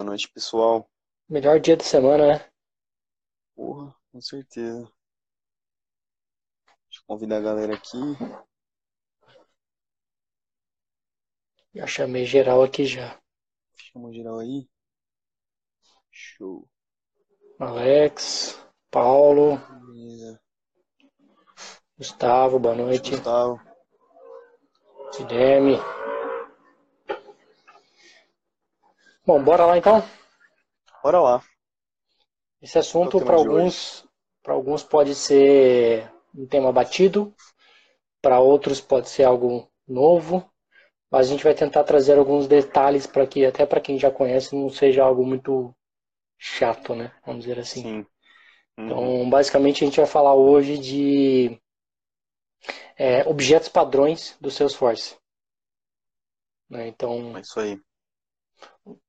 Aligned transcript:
Boa 0.00 0.08
noite, 0.08 0.30
pessoal. 0.32 0.88
Melhor 1.28 1.60
dia 1.60 1.76
da 1.76 1.84
semana, 1.84 2.26
né? 2.26 2.50
Porra, 3.54 3.94
com 4.10 4.18
certeza. 4.18 4.90
Deixa 6.86 7.00
eu 7.00 7.04
convidar 7.06 7.36
a 7.36 7.40
galera 7.42 7.74
aqui. 7.74 7.98
Já 11.74 11.86
chamei 11.86 12.24
geral 12.24 12.62
aqui 12.62 12.86
já. 12.86 13.20
Chama 13.76 14.10
geral 14.10 14.38
aí. 14.38 14.66
Show. 16.10 16.66
Alex, 17.58 18.58
Paulo, 18.90 19.58
Beleza. 19.86 20.40
Gustavo, 21.98 22.58
boa 22.58 22.74
noite. 22.74 23.10
Gustavo. 23.10 23.60
Guilherme. 25.18 25.76
Bom, 29.30 29.44
bora 29.44 29.64
lá 29.64 29.78
então. 29.78 30.02
Bora 31.04 31.20
lá. 31.20 31.44
Esse 32.60 32.80
assunto 32.80 33.20
para 33.20 33.36
alguns, 33.36 34.04
para 34.42 34.54
alguns 34.54 34.82
pode 34.82 35.14
ser 35.14 36.12
um 36.34 36.48
tema 36.48 36.72
batido, 36.72 37.32
para 38.20 38.40
outros 38.40 38.80
pode 38.80 39.08
ser 39.08 39.22
algo 39.22 39.70
novo, 39.86 40.44
mas 41.08 41.28
a 41.28 41.30
gente 41.30 41.44
vai 41.44 41.54
tentar 41.54 41.84
trazer 41.84 42.18
alguns 42.18 42.48
detalhes 42.48 43.06
para 43.06 43.24
que 43.24 43.46
até 43.46 43.64
para 43.64 43.80
quem 43.80 43.96
já 43.96 44.10
conhece 44.10 44.56
não 44.56 44.68
seja 44.68 45.04
algo 45.04 45.24
muito 45.24 45.72
chato, 46.36 46.96
né? 46.96 47.12
Vamos 47.24 47.44
dizer 47.44 47.60
assim. 47.60 47.82
Sim. 47.82 48.06
Uhum. 48.76 48.84
Então, 48.84 49.30
basicamente, 49.30 49.84
a 49.84 49.86
gente 49.86 50.00
vai 50.00 50.06
falar 50.06 50.34
hoje 50.34 50.76
de 50.76 51.56
é, 52.96 53.22
objetos 53.28 53.68
padrões 53.68 54.36
do 54.40 54.50
Salesforce. 54.50 55.16
Né? 56.68 56.88
Então, 56.88 57.36
É 57.36 57.40
isso 57.42 57.60
aí. 57.60 57.80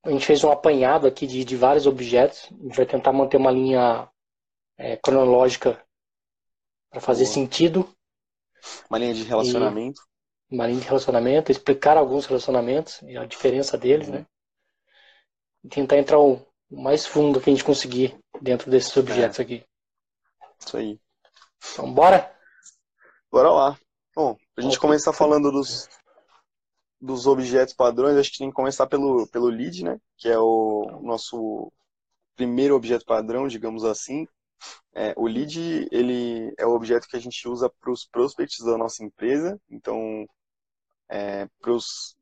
A 0.04 0.10
gente 0.10 0.26
fez 0.26 0.42
um 0.44 0.50
apanhado 0.50 1.06
aqui 1.06 1.26
de, 1.26 1.44
de 1.44 1.56
vários 1.56 1.86
objetos. 1.86 2.48
A 2.50 2.62
gente 2.64 2.76
vai 2.76 2.86
tentar 2.86 3.12
manter 3.12 3.36
uma 3.36 3.50
linha 3.50 4.08
é, 4.78 4.96
cronológica 4.96 5.82
para 6.90 7.00
fazer 7.00 7.24
Boa. 7.24 7.34
sentido, 7.34 7.88
Uma 8.90 8.98
linha 8.98 9.14
de 9.14 9.22
relacionamento. 9.24 10.02
uma 10.50 10.66
linha 10.66 10.80
de 10.80 10.86
relacionamento, 10.86 11.50
explicar 11.50 11.96
alguns 11.96 12.26
relacionamentos 12.26 13.00
e 13.02 13.16
a 13.16 13.24
diferença 13.24 13.78
deles, 13.78 14.08
Uhum. 14.08 14.14
né? 14.14 14.26
E 15.64 15.68
tentar 15.68 15.96
entrar 15.98 16.18
o 16.18 16.44
mais 16.70 17.06
fundo 17.06 17.40
que 17.40 17.48
a 17.48 17.52
gente 17.52 17.64
conseguir 17.64 18.18
dentro 18.40 18.70
desses 18.70 18.94
objetos 18.96 19.40
aqui. 19.40 19.64
Isso 20.58 20.76
aí. 20.76 21.00
Então, 21.72 21.92
bora? 21.92 22.34
Bora 23.30 23.50
lá. 23.50 23.78
Bom, 24.14 24.36
pra 24.54 24.62
gente 24.64 24.76
Ok. 24.76 24.80
começar 24.80 25.12
falando 25.12 25.50
dos, 25.50 25.88
dos 27.02 27.26
objetos 27.26 27.74
padrões, 27.74 28.16
acho 28.16 28.30
que 28.30 28.38
tem 28.38 28.48
que 28.48 28.54
começar 28.54 28.86
pelo, 28.86 29.26
pelo 29.26 29.48
lead, 29.48 29.82
né? 29.82 29.98
Que 30.16 30.28
é 30.28 30.38
o 30.38 31.00
nosso 31.02 31.72
primeiro 32.36 32.76
objeto 32.76 33.04
padrão, 33.04 33.48
digamos 33.48 33.84
assim. 33.84 34.24
É, 34.94 35.12
o 35.16 35.26
lead, 35.26 35.88
ele 35.90 36.54
é 36.56 36.64
o 36.64 36.70
objeto 36.70 37.08
que 37.08 37.16
a 37.16 37.20
gente 37.20 37.48
usa 37.48 37.68
para 37.80 37.90
os 37.90 38.06
prospects 38.06 38.64
da 38.64 38.78
nossa 38.78 39.02
empresa. 39.04 39.60
Então, 39.68 40.24
é, 41.08 41.48
pros, 41.60 42.16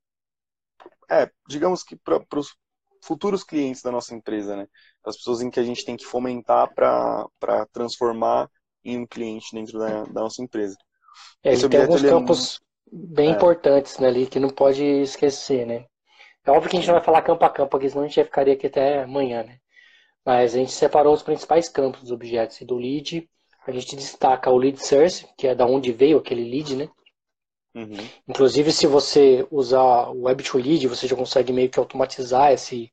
é, 1.11 1.31
digamos 1.47 1.83
que 1.83 1.95
para 1.97 2.25
os 2.37 2.57
futuros 3.03 3.45
clientes 3.45 3.83
da 3.83 3.93
nossa 3.93 4.15
empresa, 4.15 4.57
né? 4.57 4.67
As 5.05 5.17
pessoas 5.17 5.43
em 5.43 5.51
que 5.51 5.61
a 5.61 5.63
gente 5.63 5.85
tem 5.85 5.97
que 5.97 6.07
fomentar 6.07 6.73
para 6.75 7.67
transformar 7.71 8.49
em 8.83 8.97
um 8.97 9.07
cliente 9.07 9.55
dentro 9.55 9.79
da, 9.79 10.05
da 10.05 10.23
nossa 10.23 10.43
empresa. 10.43 10.77
É, 11.43 11.53
Esse 11.53 11.67
ele 11.67 11.69
tem 11.69 11.81
objeto, 11.81 11.83
alguns 11.83 12.01
ele 12.01 12.09
é 12.09 12.11
campos 12.11 12.61
bem 12.93 13.29
é. 13.29 13.33
importantes 13.33 13.99
né, 13.99 14.09
ali 14.09 14.27
que 14.27 14.41
não 14.41 14.51
pode 14.51 14.85
esquecer, 14.85 15.67
né? 15.67 15.87
É 16.45 16.51
óbvio 16.51 16.71
que 16.71 16.77
a 16.77 16.81
gente 16.81 16.89
não 16.89 16.95
vai 16.95 17.05
falar 17.05 17.23
campo 17.23 17.45
a 17.45 17.51
campo 17.51 17.77
aqui, 17.77 17.89
senão 17.89 18.05
a 18.05 18.07
gente 18.07 18.17
já 18.17 18.25
ficaria 18.25 18.55
aqui 18.55 18.67
até 18.67 19.03
amanhã, 19.03 19.43
né? 19.43 19.59
Mas 20.25 20.55
a 20.55 20.59
gente 20.59 20.73
separou 20.73 21.15
os 21.15 21.23
principais 21.23 21.69
campos 21.69 22.03
dos 22.03 22.11
objetos. 22.11 22.61
E 22.61 22.65
do 22.65 22.77
lead, 22.77 23.29
a 23.67 23.71
gente 23.71 23.97
destaca 23.97 24.51
o 24.51 24.57
lead 24.57 24.85
source, 24.85 25.27
que 25.37 25.47
é 25.47 25.55
da 25.55 25.67
onde 25.67 25.93
veio 25.93 26.19
aquele 26.19 26.49
lead, 26.49 26.77
né? 26.77 26.89
Uhum. 27.75 27.97
Inclusive, 28.29 28.73
se 28.73 28.87
você 28.87 29.47
usar 29.51 30.11
o 30.11 30.23
Web 30.23 30.43
to 30.43 30.59
Lead, 30.59 30.89
você 30.89 31.07
já 31.07 31.15
consegue 31.15 31.53
meio 31.53 31.71
que 31.71 31.79
automatizar 31.79 32.53
esse, 32.53 32.93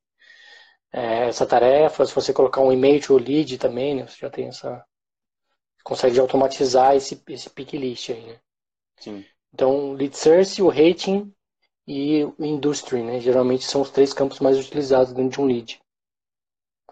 é, 0.93 1.27
essa 1.27 1.45
tarefa. 1.45 2.05
Se 2.05 2.13
você 2.13 2.31
colocar 2.31 2.61
um 2.61 2.71
e-mail 2.71 3.01
to 3.01 3.17
lead 3.17 3.57
também, 3.57 3.95
né? 3.95 4.07
Você 4.07 4.17
já 4.19 4.29
tem 4.29 4.47
essa... 4.47 4.85
Consegue 5.83 6.19
automatizar 6.19 6.95
esse, 6.95 7.21
esse 7.29 7.49
pick 7.49 7.73
list 7.73 8.09
aí, 8.09 8.25
né? 8.25 8.39
Sim. 8.97 9.25
Então, 9.57 9.93
lead 9.93 10.15
source, 10.15 10.61
o 10.61 10.69
rating 10.69 11.33
e 11.87 12.23
o 12.25 12.45
industry, 12.45 13.01
né? 13.03 13.19
Geralmente 13.19 13.65
são 13.65 13.81
os 13.81 13.89
três 13.89 14.13
campos 14.13 14.39
mais 14.39 14.59
utilizados 14.59 15.13
dentro 15.13 15.31
de 15.31 15.41
um 15.41 15.45
lead. 15.45 15.81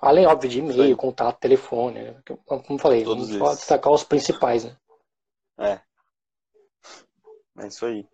Além, 0.02 0.26
óbvio, 0.26 0.50
de 0.50 0.60
e-mail, 0.60 0.96
contato, 0.96 1.38
telefone, 1.38 2.02
né? 2.02 2.16
Como 2.46 2.64
eu 2.70 2.78
falei, 2.80 3.04
Todos 3.04 3.30
vamos 3.30 3.36
esses. 3.36 3.60
destacar 3.60 3.92
os 3.94 4.04
principais, 4.06 4.64
né? 4.64 4.76
É. 5.58 5.82
É 7.60 7.68
isso 7.68 7.86
aí. 7.86 8.08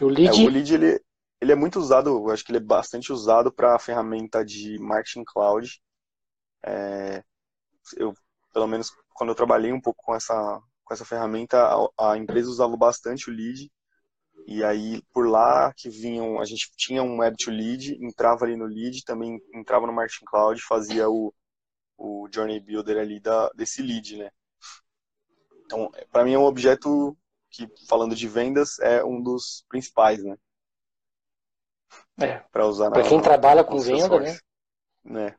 E 0.00 0.04
o 0.04 0.08
É, 0.24 0.32
lead, 0.32 0.34
o 0.34 0.48
lead 0.48 0.74
ele, 0.74 1.00
ele 1.40 1.52
é 1.52 1.56
muito 1.56 1.78
usado, 1.78 2.10
eu 2.10 2.30
acho 2.30 2.44
que 2.44 2.52
ele 2.52 2.58
é 2.58 2.60
bastante 2.62 3.12
usado 3.12 3.52
para 3.52 3.76
a 3.76 3.78
ferramenta 3.78 4.44
de 4.44 4.78
marketing 4.80 5.24
cloud. 5.26 5.80
É, 6.64 7.24
eu, 7.96 8.14
pelo 8.52 8.66
menos 8.66 8.90
quando 9.14 9.30
eu 9.30 9.34
trabalhei 9.36 9.72
um 9.72 9.80
pouco 9.80 10.02
com 10.04 10.14
essa, 10.14 10.34
com 10.84 10.94
essa 10.94 11.04
ferramenta, 11.04 11.58
a, 11.98 12.12
a 12.12 12.18
empresa 12.18 12.48
usava 12.50 12.76
bastante 12.76 13.30
o 13.30 13.34
lead. 13.34 13.70
E 14.50 14.64
aí 14.64 15.02
por 15.12 15.28
lá 15.28 15.74
que 15.76 15.90
vinham, 15.90 16.40
a 16.40 16.44
gente 16.46 16.72
tinha 16.74 17.02
um 17.02 17.18
web 17.18 17.36
to 17.36 17.50
lead, 17.50 18.02
entrava 18.02 18.46
ali 18.46 18.56
no 18.56 18.64
lead, 18.64 19.04
também 19.04 19.38
entrava 19.52 19.86
no 19.86 19.92
marketing 19.92 20.24
cloud, 20.24 20.62
fazia 20.62 21.06
o, 21.06 21.34
o 21.98 22.26
journey 22.32 22.58
builder 22.58 22.96
ali 22.96 23.20
da, 23.20 23.50
desse 23.50 23.82
lead, 23.82 24.16
né? 24.16 24.30
Então, 25.66 25.92
para 26.10 26.24
mim 26.24 26.32
é 26.32 26.38
um 26.38 26.46
objeto 26.46 27.14
que, 27.50 27.68
falando 27.86 28.16
de 28.16 28.26
vendas, 28.26 28.78
é 28.78 29.04
um 29.04 29.22
dos 29.22 29.66
principais, 29.68 30.24
né? 30.24 30.34
é, 32.18 32.38
Para 32.50 32.66
usar 32.66 32.90
para 32.90 33.02
na, 33.02 33.08
quem 33.08 33.20
trabalha 33.20 33.62
com 33.62 33.78
venda, 33.78 34.18
né? 34.18 34.38
Né? 35.04 35.36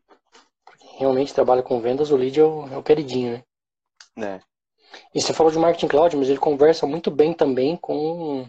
Quem 0.77 0.99
realmente 0.99 1.33
trabalha 1.33 1.63
com 1.63 1.81
vendas, 1.81 2.11
o 2.11 2.15
lead 2.15 2.39
é 2.39 2.43
o, 2.43 2.67
é 2.67 2.77
o 2.77 2.83
queridinho, 2.83 3.31
né? 3.33 3.43
Né? 4.15 4.41
E 5.15 5.19
você 5.19 5.33
falou 5.33 5.51
de 5.51 5.57
marketing 5.57 5.87
cloud, 5.87 6.15
mas 6.15 6.29
ele 6.29 6.37
conversa 6.37 6.85
muito 6.85 7.09
bem 7.09 7.33
também 7.33 7.75
com 7.75 8.47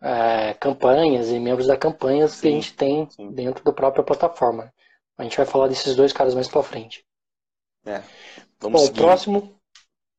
é, 0.00 0.54
campanhas 0.54 1.30
e 1.30 1.38
membros 1.38 1.66
da 1.66 1.76
campanhas 1.76 2.40
que 2.40 2.48
a 2.48 2.50
Sim, 2.50 2.56
gente 2.60 2.74
tem 2.74 3.08
sim. 3.10 3.30
dentro 3.32 3.64
da 3.64 3.72
própria 3.72 4.04
plataforma. 4.04 4.72
A 5.18 5.22
gente 5.22 5.36
vai 5.36 5.46
falar 5.46 5.68
desses 5.68 5.96
dois 5.96 6.12
caras 6.12 6.34
mais 6.34 6.48
pra 6.48 6.62
frente. 6.62 7.04
É. 7.86 8.02
Bom, 8.60 8.72
o 8.74 8.78
seguir. 8.78 9.00
próximo, 9.00 9.58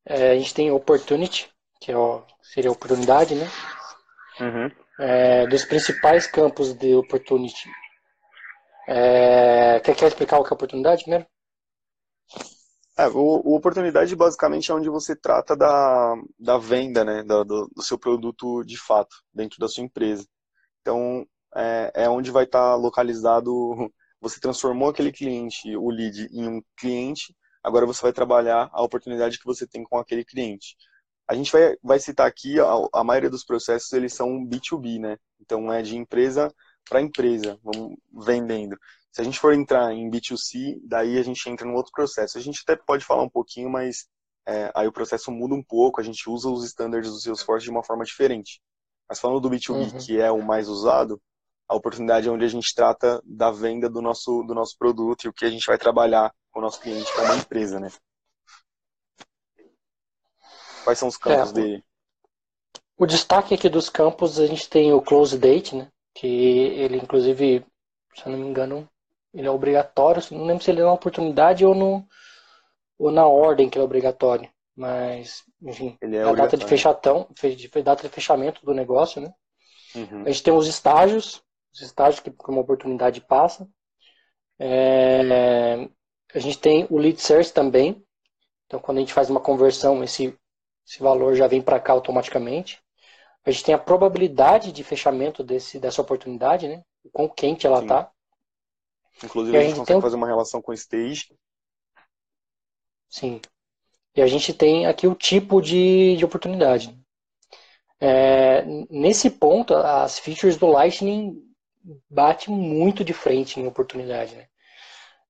é, 0.05 0.31
a 0.31 0.35
gente 0.37 0.53
tem 0.53 0.71
Opportunity, 0.71 1.49
que 1.79 1.91
é 1.91 1.97
o, 1.97 2.23
seria 2.41 2.69
a 2.69 2.73
oportunidade, 2.73 3.35
né? 3.35 3.47
Uhum. 4.39 4.71
É, 4.99 5.47
dos 5.47 5.65
principais 5.65 6.25
campos 6.25 6.73
de 6.73 6.95
Opportunity. 6.95 7.69
É, 8.87 9.79
quer, 9.81 9.95
quer 9.95 10.07
explicar 10.07 10.39
o 10.39 10.43
que 10.43 10.53
é 10.53 10.55
oportunidade 10.55 11.03
primeiro? 11.03 11.27
É, 12.97 13.07
o, 13.07 13.41
o 13.45 13.55
oportunidade 13.55 14.15
basicamente 14.15 14.71
é 14.71 14.73
onde 14.73 14.89
você 14.89 15.15
trata 15.15 15.55
da, 15.55 16.15
da 16.39 16.57
venda, 16.57 17.05
né, 17.05 17.23
do, 17.23 17.43
do 17.67 17.83
seu 17.83 17.97
produto 17.97 18.63
de 18.63 18.77
fato, 18.77 19.15
dentro 19.33 19.59
da 19.59 19.67
sua 19.67 19.83
empresa. 19.83 20.25
Então, 20.81 21.25
é, 21.55 21.91
é 21.95 22.09
onde 22.09 22.31
vai 22.31 22.45
estar 22.45 22.75
localizado, 22.75 23.51
você 24.21 24.39
transformou 24.39 24.89
aquele 24.89 25.11
cliente, 25.11 25.75
o 25.77 25.89
lead, 25.91 26.27
em 26.31 26.47
um 26.47 26.61
cliente, 26.77 27.35
agora 27.63 27.85
você 27.85 28.01
vai 28.01 28.13
trabalhar 28.13 28.69
a 28.73 28.81
oportunidade 28.83 29.39
que 29.39 29.45
você 29.45 29.67
tem 29.67 29.83
com 29.83 29.97
aquele 29.99 30.25
cliente. 30.25 30.75
A 31.27 31.35
gente 31.35 31.51
vai, 31.51 31.75
vai 31.83 31.99
citar 31.99 32.27
aqui, 32.27 32.59
a, 32.59 32.65
a 32.93 33.03
maioria 33.03 33.29
dos 33.29 33.43
processos, 33.45 33.91
eles 33.93 34.13
são 34.13 34.45
B2B, 34.45 34.99
né? 34.99 35.17
Então, 35.39 35.71
é 35.71 35.81
de 35.83 35.97
empresa 35.97 36.51
para 36.89 37.01
empresa, 37.01 37.59
vamos 37.63 37.97
vendendo. 38.25 38.77
Se 39.11 39.21
a 39.21 39.23
gente 39.23 39.39
for 39.39 39.53
entrar 39.53 39.91
em 39.93 40.09
B2C, 40.09 40.79
daí 40.83 41.17
a 41.17 41.23
gente 41.23 41.49
entra 41.49 41.65
num 41.67 41.75
outro 41.75 41.91
processo. 41.91 42.37
A 42.37 42.41
gente 42.41 42.61
até 42.65 42.75
pode 42.75 43.03
falar 43.03 43.23
um 43.23 43.29
pouquinho, 43.29 43.69
mas 43.69 44.07
é, 44.47 44.71
aí 44.75 44.87
o 44.87 44.91
processo 44.91 45.31
muda 45.31 45.55
um 45.55 45.63
pouco, 45.63 45.99
a 45.99 46.03
gente 46.03 46.29
usa 46.29 46.49
os 46.49 46.63
standards 46.65 47.11
do 47.11 47.19
Salesforce 47.19 47.65
de 47.65 47.71
uma 47.71 47.83
forma 47.83 48.03
diferente. 48.05 48.61
Mas 49.09 49.19
falando 49.19 49.39
do 49.41 49.49
B2B, 49.49 49.93
Uhum. 49.93 49.97
que 50.05 50.19
é 50.19 50.31
o 50.31 50.41
mais 50.43 50.67
usado, 50.69 51.21
a 51.67 51.75
oportunidade 51.75 52.27
é 52.27 52.31
onde 52.31 52.45
a 52.45 52.47
gente 52.47 52.73
trata 52.75 53.21
da 53.25 53.51
venda 53.51 53.89
do 53.89 54.01
nosso, 54.01 54.43
do 54.43 54.53
nosso 54.53 54.77
produto 54.77 55.25
e 55.25 55.29
o 55.29 55.33
que 55.33 55.45
a 55.45 55.49
gente 55.49 55.65
vai 55.65 55.77
trabalhar 55.77 56.33
com 56.51 56.59
o 56.59 56.61
nosso 56.63 56.79
cliente 56.79 57.11
como 57.13 57.33
empresa, 57.33 57.79
né? 57.79 57.89
Quais 60.83 60.99
são 60.99 61.07
os 61.07 61.17
campos 61.17 61.51
É, 61.51 61.53
dele? 61.53 61.83
O 62.97 63.05
destaque 63.05 63.53
aqui 63.53 63.69
dos 63.69 63.89
campos, 63.89 64.39
a 64.39 64.47
gente 64.47 64.69
tem 64.69 64.91
o 64.91 65.01
close 65.01 65.37
date, 65.37 65.75
né? 65.75 65.87
Que 66.15 66.27
ele, 66.27 66.97
inclusive, 66.97 67.65
se 68.15 68.25
eu 68.25 68.31
não 68.31 68.39
me 68.39 68.47
engano, 68.47 68.89
ele 69.33 69.47
é 69.47 69.51
obrigatório. 69.51 70.21
Não 70.31 70.45
lembro 70.45 70.63
se 70.63 70.71
ele 70.71 70.81
é 70.81 70.83
na 70.83 70.93
oportunidade 70.93 71.65
ou, 71.65 71.75
no, 71.75 72.05
ou 72.97 73.11
na 73.11 73.25
ordem 73.27 73.69
que 73.69 73.77
ele 73.77 73.83
é 73.83 73.85
obrigatório. 73.85 74.49
Mas, 74.77 75.43
enfim, 75.59 75.97
Ele 75.99 76.17
é 76.17 76.21
a 76.21 76.31
data 76.33 76.55
de 76.55 76.63
fechatão, 76.63 77.27
data 77.83 78.03
de 78.03 78.09
fechamento 78.09 78.63
do 78.63 78.75
negócio, 78.75 79.19
né? 79.19 79.33
Uhum. 79.95 80.21
A 80.21 80.29
gente 80.29 80.43
tem 80.43 80.53
os 80.53 80.67
estágios, 80.67 81.41
os 81.73 81.81
estágios 81.81 82.19
que 82.19 82.31
uma 82.47 82.61
oportunidade 82.61 83.19
passa. 83.21 83.67
É, 84.59 85.89
a 86.31 86.39
gente 86.39 86.59
tem 86.59 86.85
o 86.91 86.97
lead 86.99 87.19
source 87.19 87.51
também. 87.51 88.05
Então, 88.67 88.79
quando 88.79 88.97
a 88.97 88.99
gente 88.99 89.13
faz 89.13 89.31
uma 89.31 89.39
conversão, 89.39 90.03
esse, 90.03 90.37
esse 90.87 90.99
valor 91.01 91.33
já 91.33 91.47
vem 91.47 91.61
para 91.61 91.79
cá 91.79 91.93
automaticamente. 91.93 92.79
A 93.43 93.49
gente 93.49 93.63
tem 93.63 93.73
a 93.73 93.79
probabilidade 93.79 94.71
de 94.71 94.83
fechamento 94.83 95.43
desse, 95.43 95.79
dessa 95.79 96.01
oportunidade, 96.01 96.67
né? 96.67 96.83
O 97.03 97.09
quão 97.09 97.27
quente 97.27 97.65
ela 97.65 97.81
está. 97.81 98.11
Inclusive, 99.23 99.57
a, 99.57 99.59
a, 99.59 99.63
gente, 99.63 99.71
gente 99.71 99.79
consegue 99.79 100.01
fazer 100.01 100.15
uma 100.15 100.27
relação 100.27 100.61
com 100.61 100.71
o 100.71 100.75
stage. 100.75 101.35
Sim. 103.09 103.41
E 104.15 104.21
a 104.21 104.27
gente 104.27 104.53
tem 104.53 104.85
aqui 104.85 105.07
o 105.07 105.15
tipo 105.15 105.61
de, 105.61 106.15
de 106.17 106.25
oportunidade. 106.25 106.97
É, 107.99 108.63
nesse 108.89 109.29
ponto, 109.29 109.73
as 109.73 110.19
features 110.19 110.57
do 110.57 110.67
Lightning 110.67 111.41
batem 112.09 112.53
muito 112.53 113.03
de 113.03 113.13
frente 113.13 113.59
em 113.59 113.67
oportunidade. 113.67 114.35
Né? 114.35 114.47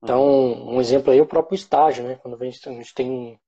Então, 0.03 0.23
uhum. 0.25 0.75
um 0.75 0.81
exemplo 0.81 1.11
aí 1.11 1.19
é 1.19 1.21
o 1.21 1.27
próprio 1.27 1.55
estágio. 1.55 2.03
Né? 2.03 2.15
Quando 2.15 2.41
a 2.41 2.45
gente, 2.45 2.67
a 2.67 2.71
gente 2.71 2.93
tem 2.93 3.39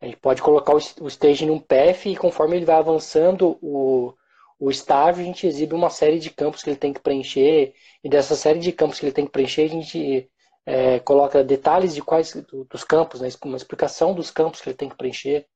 a 0.00 0.06
gente 0.06 0.18
pode 0.18 0.42
colocar 0.42 0.74
o 0.74 1.08
stage 1.08 1.46
num 1.46 1.58
path 1.58 2.06
e 2.06 2.16
conforme 2.16 2.56
ele 2.56 2.66
vai 2.66 2.76
avançando 2.76 3.58
o, 3.62 4.12
o 4.58 4.70
estágio, 4.70 5.22
a 5.22 5.26
gente 5.26 5.46
exibe 5.46 5.74
uma 5.74 5.90
série 5.90 6.18
de 6.18 6.30
campos 6.30 6.62
que 6.62 6.70
ele 6.70 6.78
tem 6.78 6.92
que 6.92 7.00
preencher. 7.00 7.74
E 8.02 8.08
dessa 8.08 8.34
série 8.34 8.58
de 8.58 8.72
campos 8.72 8.98
que 8.98 9.06
ele 9.06 9.12
tem 9.12 9.26
que 9.26 9.32
preencher, 9.32 9.64
a 9.64 9.68
gente 9.68 10.30
é, 10.64 10.98
coloca 11.00 11.44
detalhes 11.44 11.94
de 11.94 12.02
quais 12.02 12.32
dos 12.70 12.84
campos, 12.84 13.20
né? 13.20 13.28
uma 13.44 13.56
explicação 13.56 14.14
dos 14.14 14.30
campos 14.30 14.60
que 14.60 14.68
ele 14.68 14.76
tem 14.76 14.88
que 14.88 14.96
preencher. 14.96 15.46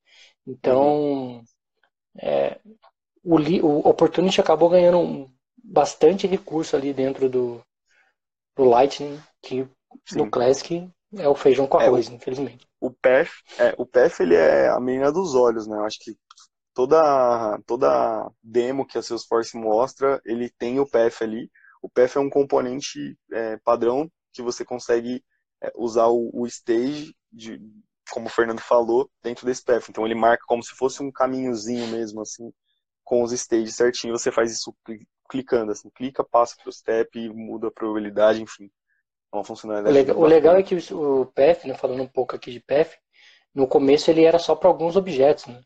Então, 0.47 1.43
é, 2.21 2.59
o, 3.23 3.37
o 3.37 3.89
Opportunity 3.89 4.41
acabou 4.41 4.69
ganhando 4.69 5.27
bastante 5.63 6.27
recurso 6.27 6.77
ali 6.77 6.93
dentro 6.93 7.29
do, 7.29 7.63
do 8.57 8.65
Lightning, 8.65 9.19
que 9.43 9.67
Sim. 10.07 10.19
no 10.19 10.31
Classic 10.31 10.89
é 11.17 11.29
o 11.29 11.35
feijão 11.35 11.67
com 11.67 11.79
arroz, 11.79 12.09
é, 12.09 12.15
infelizmente 12.15 12.71
o 12.81 12.91
PEF, 12.91 13.43
é, 13.59 13.75
o 13.77 13.85
PEF 13.85 14.23
ele 14.23 14.35
é 14.35 14.69
a 14.69 14.81
menina 14.81 15.13
dos 15.13 15.35
olhos, 15.35 15.67
né? 15.67 15.77
Eu 15.77 15.85
acho 15.85 15.99
que 16.01 16.17
toda 16.75 17.59
toda 17.67 18.31
demo 18.43 18.87
que 18.87 18.99
a 18.99 19.03
Salesforce 19.03 19.57
mostra, 19.57 20.21
ele 20.25 20.51
tem 20.51 20.81
o 20.81 20.89
PEF 20.89 21.25
ali. 21.25 21.51
O 21.83 21.89
PEF 21.89 22.19
é 22.19 22.21
um 22.21 22.31
componente 22.31 23.17
é, 23.33 23.57
padrão 23.59 24.11
que 24.33 24.43
você 24.43 24.65
consegue 24.65 25.25
é, 25.63 25.73
usar 25.77 26.07
o, 26.07 26.31
o 26.33 26.47
stage, 26.47 27.15
de, 27.33 27.61
como 28.11 28.27
o 28.27 28.31
Fernando 28.31 28.61
falou, 28.61 29.11
dentro 29.23 29.47
desse 29.47 29.65
PEF. 29.65 29.91
Então 29.91 30.05
ele 30.05 30.15
marca 30.15 30.45
como 30.47 30.63
se 30.63 30.75
fosse 30.75 31.03
um 31.03 31.11
caminhozinho 31.11 31.87
mesmo, 31.89 32.21
assim, 32.21 32.53
com 33.05 33.23
os 33.23 33.33
stages 33.33 33.77
certinho. 33.77 34.17
Você 34.17 34.31
faz 34.31 34.53
isso 34.53 34.75
clicando, 35.29 35.73
assim, 35.73 35.89
clica, 35.91 36.25
passa 36.25 36.57
para 36.57 36.69
o 36.69 36.73
step, 36.73 37.29
muda 37.31 37.69
a 37.69 37.73
probabilidade, 37.73 38.43
enfim. 38.43 38.71
É 39.33 39.37
uma 39.37 39.45
funcionalidade. 39.45 39.95
O 39.95 39.99
legal, 39.99 40.19
o 40.19 40.27
legal 40.27 40.57
é 40.57 40.63
que 40.63 40.75
o 40.93 41.27
PF, 41.27 41.69
né, 41.69 41.75
falando 41.75 42.03
um 42.03 42.09
pouco 42.09 42.35
aqui 42.35 42.51
de 42.51 42.61
PF, 42.61 42.97
no 43.55 43.67
começo 43.67 44.11
ele 44.11 44.25
era 44.25 44.39
só 44.39 44.55
para 44.55 44.69
alguns 44.69 44.97
objetos, 44.97 45.47
né? 45.47 45.61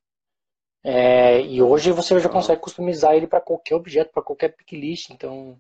É, 0.87 1.41
e 1.41 1.63
hoje 1.63 1.91
você 1.91 2.21
já 2.21 2.29
consegue 2.29 2.61
customizar 2.61 3.15
ele 3.15 3.27
para 3.27 3.41
qualquer 3.41 3.75
objeto, 3.75 4.13
para 4.13 4.23
qualquer 4.23 4.55
picklist. 4.55 5.09
Então, 5.09 5.59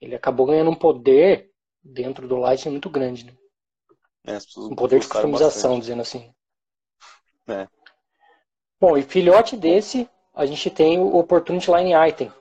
ele 0.00 0.16
acabou 0.16 0.46
ganhando 0.46 0.70
um 0.70 0.74
poder 0.74 1.52
dentro 1.82 2.26
do 2.26 2.36
Lightning 2.36 2.72
muito 2.72 2.90
grande. 2.90 3.24
Né? 3.24 3.32
É, 4.26 4.38
um 4.58 4.74
poder 4.74 4.98
de 4.98 5.06
customização, 5.06 5.70
bastante. 5.70 5.80
dizendo 5.80 6.02
assim. 6.02 6.32
É. 7.46 7.68
Bom, 8.80 8.96
e 8.96 9.02
filhote 9.02 9.56
desse, 9.56 10.08
a 10.34 10.44
gente 10.44 10.68
tem 10.70 10.98
o 10.98 11.16
Opportunity 11.16 11.70
Line 11.70 11.92
Item, 12.08 12.32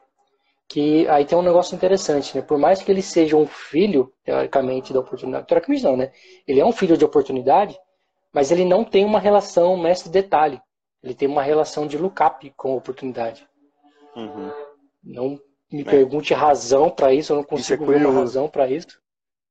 que 0.67 1.07
aí 1.07 1.23
tem 1.23 1.37
um 1.37 1.43
negócio 1.43 1.75
interessante, 1.75 2.35
né? 2.35 2.41
Por 2.43 2.57
mais 2.57 2.81
que 2.81 2.91
ele 2.91 3.01
seja 3.01 3.37
um 3.37 3.47
filho, 3.47 4.11
teoricamente, 4.23 4.91
da 4.91 4.99
oportunidade, 4.99 5.47
teoricamente 5.47 5.83
não, 5.83 5.95
né? 5.95 6.11
Ele 6.47 6.59
é 6.59 6.65
um 6.65 6.71
filho 6.71 6.97
de 6.97 7.05
oportunidade, 7.05 7.79
mas 8.33 8.51
ele 8.51 8.65
não 8.65 8.83
tem 8.83 9.05
uma 9.05 9.19
relação 9.19 9.77
mestre-detalhe. 9.77 10.61
Ele 11.03 11.13
tem 11.13 11.27
uma 11.27 11.43
relação 11.43 11.87
de 11.87 11.97
lookup 11.97 12.49
com 12.57 12.75
oportunidade. 12.75 13.47
Uhum. 14.15 14.51
Não 15.03 15.41
me 15.71 15.81
é. 15.81 15.85
pergunte 15.85 16.33
razão 16.33 16.89
para 16.89 17.13
isso, 17.13 17.33
eu 17.33 17.37
não 17.37 17.43
consigo 17.43 17.83
é 17.85 17.87
ver 17.87 18.05
uma 18.05 18.19
razão 18.19 18.49
para 18.49 18.67
isso. 18.67 18.99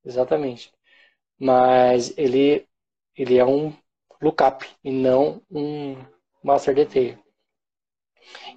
Exatamente. 0.03 0.71
Mas 1.39 2.17
ele, 2.17 2.67
ele 3.15 3.37
é 3.37 3.45
um 3.45 3.73
lookup 4.21 4.67
e 4.83 4.91
não 4.91 5.41
um 5.49 5.95
master 6.43 6.73
detail. 6.75 7.17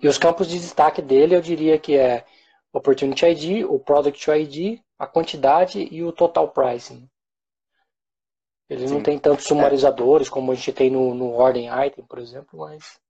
E 0.02 0.08
os 0.08 0.18
campos 0.18 0.48
de 0.48 0.58
destaque 0.58 1.00
dele, 1.00 1.36
eu 1.36 1.40
diria 1.40 1.78
que 1.78 1.96
é 1.96 2.24
Opportunity 2.72 3.26
ID, 3.26 3.64
o 3.64 3.78
Product 3.78 4.30
ID, 4.30 4.80
a 4.98 5.06
quantidade 5.06 5.88
e 5.90 6.02
o 6.02 6.12
Total 6.12 6.48
Pricing. 6.48 7.08
Ele 8.70 8.86
Sim. 8.86 8.94
não 8.94 9.02
tem 9.02 9.18
tantos 9.18 9.46
sumarizadores 9.46 10.28
é. 10.28 10.30
como 10.30 10.52
a 10.52 10.54
gente 10.54 10.72
tem 10.72 10.90
no, 10.90 11.12
no 11.12 11.32
Ordem 11.32 11.68
Item, 11.68 12.06
por 12.06 12.20
exemplo, 12.20 12.60
mas... 12.60 13.00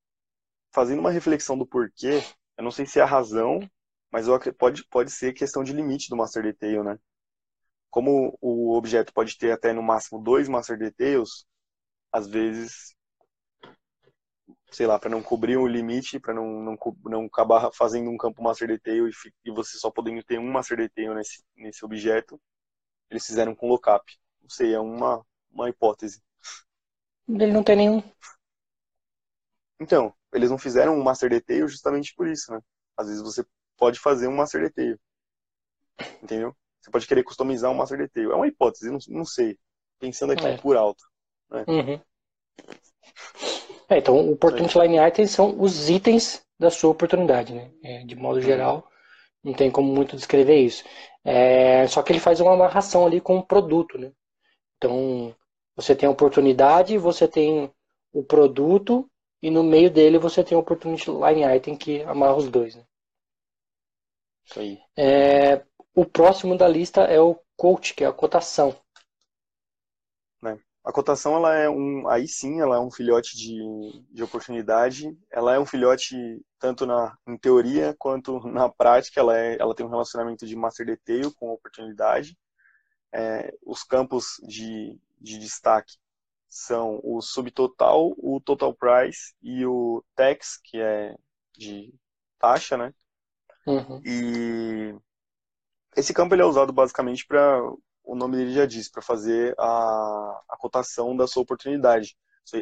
Fazendo 0.72 1.00
uma 1.00 1.10
reflexão 1.10 1.58
do 1.58 1.66
porquê, 1.66 2.22
eu 2.56 2.64
não 2.64 2.70
sei 2.70 2.86
se 2.86 2.98
é 2.98 3.02
a 3.02 3.06
razão, 3.06 3.60
mas 4.10 4.26
pode, 4.58 4.82
pode 4.86 5.10
ser 5.10 5.34
questão 5.34 5.62
de 5.62 5.74
limite 5.74 6.08
do 6.08 6.16
Master 6.16 6.42
Detail, 6.42 6.82
né? 6.82 6.98
Como 7.90 8.38
o 8.40 8.74
objeto 8.74 9.12
pode 9.12 9.36
ter 9.36 9.52
até 9.52 9.72
no 9.72 9.82
máximo 9.82 10.22
dois 10.22 10.48
Master 10.48 10.78
Details, 10.78 11.44
às 12.10 12.26
vezes 12.26 12.94
sei 14.70 14.86
lá, 14.86 14.98
para 14.98 15.10
não 15.10 15.22
cobrir 15.22 15.56
o 15.56 15.66
limite, 15.66 16.20
para 16.20 16.32
não, 16.32 16.62
não, 16.62 16.78
não 17.04 17.24
acabar 17.26 17.70
fazendo 17.72 18.08
um 18.08 18.16
campo 18.16 18.42
master 18.42 18.68
detail 18.68 19.08
e, 19.08 19.12
e 19.44 19.50
você 19.50 19.76
só 19.76 19.90
podendo 19.90 20.22
ter 20.22 20.38
um 20.38 20.50
master 20.50 20.76
detail 20.76 21.12
nesse, 21.12 21.42
nesse 21.56 21.84
objeto, 21.84 22.40
eles 23.10 23.26
fizeram 23.26 23.54
com 23.54 23.68
lookup. 23.68 24.04
Não 24.40 24.48
sei, 24.48 24.72
é 24.72 24.78
uma, 24.78 25.24
uma 25.50 25.68
hipótese. 25.68 26.22
Ele 27.28 27.52
não 27.52 27.62
tem 27.62 27.76
nenhum. 27.76 28.02
Então, 29.80 30.14
eles 30.32 30.50
não 30.50 30.58
fizeram 30.58 30.94
um 30.94 31.02
master 31.02 31.30
detail 31.30 31.66
justamente 31.68 32.14
por 32.14 32.28
isso, 32.28 32.52
né? 32.52 32.60
Às 32.96 33.08
vezes 33.08 33.22
você 33.22 33.44
pode 33.76 33.98
fazer 33.98 34.28
um 34.28 34.36
master 34.36 34.62
detail. 34.62 34.98
Entendeu? 36.22 36.54
Você 36.80 36.90
pode 36.90 37.06
querer 37.06 37.22
customizar 37.22 37.70
um 37.70 37.74
master 37.74 37.98
detail. 37.98 38.32
É 38.32 38.34
uma 38.34 38.46
hipótese, 38.46 38.90
não, 38.90 38.98
não 39.08 39.24
sei. 39.24 39.58
Pensando 39.98 40.32
aqui 40.32 40.46
é. 40.46 40.56
por 40.56 40.76
alto. 40.76 41.04
Né? 41.50 41.64
Uhum. 41.66 42.00
É, 43.88 43.98
então, 43.98 44.16
o 44.16 44.32
Opportunity 44.32 44.78
Line 44.78 44.98
Items 44.98 45.30
são 45.30 45.60
os 45.60 45.90
itens 45.90 46.42
da 46.58 46.70
sua 46.70 46.90
oportunidade, 46.90 47.52
né? 47.52 47.70
É, 47.82 48.04
de 48.04 48.14
modo 48.14 48.40
geral, 48.40 48.88
não 49.42 49.52
tem 49.52 49.70
como 49.70 49.92
muito 49.92 50.16
descrever 50.16 50.58
isso. 50.58 50.84
É, 51.24 51.86
só 51.86 52.02
que 52.02 52.12
ele 52.12 52.20
faz 52.20 52.40
uma 52.40 52.54
amarração 52.54 53.06
ali 53.06 53.20
com 53.20 53.38
o 53.38 53.46
produto, 53.46 53.98
né? 53.98 54.12
Então, 54.76 55.34
você 55.80 55.94
tem 55.94 56.08
a 56.08 56.12
oportunidade, 56.12 56.98
você 56.98 57.26
tem 57.26 57.72
o 58.12 58.22
produto, 58.22 59.08
e 59.42 59.50
no 59.50 59.62
meio 59.62 59.90
dele 59.90 60.18
você 60.18 60.44
tem 60.44 60.56
o 60.56 60.60
Opportunity 60.60 61.10
Line 61.10 61.56
Item 61.56 61.76
que 61.76 62.02
amarra 62.02 62.36
os 62.36 62.48
dois, 62.48 62.74
né? 62.74 62.84
Isso 64.44 64.60
aí. 64.60 64.78
É, 64.96 65.64
o 65.94 66.04
próximo 66.04 66.56
da 66.56 66.68
lista 66.68 67.02
é 67.02 67.20
o 67.20 67.38
quote, 67.56 67.94
que 67.94 68.04
é 68.04 68.06
a 68.06 68.12
cotação. 68.12 68.76
A 70.82 70.92
cotação, 70.92 71.36
ela 71.36 71.54
é 71.54 71.68
um, 71.68 72.08
aí 72.08 72.26
sim, 72.26 72.60
ela 72.60 72.76
é 72.76 72.80
um 72.80 72.90
filhote 72.90 73.36
de, 73.36 74.02
de 74.10 74.22
oportunidade. 74.22 75.14
Ela 75.30 75.54
é 75.54 75.58
um 75.58 75.66
filhote 75.66 76.42
tanto 76.58 76.86
na 76.86 77.16
em 77.28 77.36
teoria 77.36 77.94
quanto 77.98 78.40
na 78.48 78.68
prática. 78.68 79.20
Ela, 79.20 79.38
é, 79.38 79.56
ela 79.60 79.74
tem 79.74 79.84
um 79.84 79.90
relacionamento 79.90 80.46
de 80.46 80.56
master 80.56 80.86
detail 80.86 81.32
com 81.34 81.50
oportunidade. 81.50 82.36
É, 83.12 83.54
os 83.64 83.84
campos 83.84 84.40
de, 84.42 84.98
de 85.20 85.38
destaque 85.38 85.94
são 86.48 87.00
o 87.04 87.20
subtotal, 87.20 88.12
o 88.18 88.40
total 88.40 88.74
price 88.74 89.34
e 89.40 89.64
o 89.64 90.04
tax, 90.14 90.58
que 90.64 90.80
é 90.80 91.14
de 91.56 91.94
taxa, 92.38 92.76
né? 92.76 92.92
Uhum. 93.66 94.00
E 94.04 94.94
esse 95.96 96.12
campo 96.12 96.34
ele 96.34 96.42
é 96.42 96.46
usado 96.46 96.72
basicamente 96.72 97.26
para 97.26 97.62
o 98.02 98.16
nome 98.16 98.36
dele 98.36 98.52
já 98.52 98.66
diz, 98.66 98.90
para 98.90 99.02
fazer 99.02 99.54
a, 99.58 100.42
a 100.48 100.56
cotação 100.58 101.16
da 101.16 101.26
sua 101.26 101.42
oportunidade. 101.42 102.16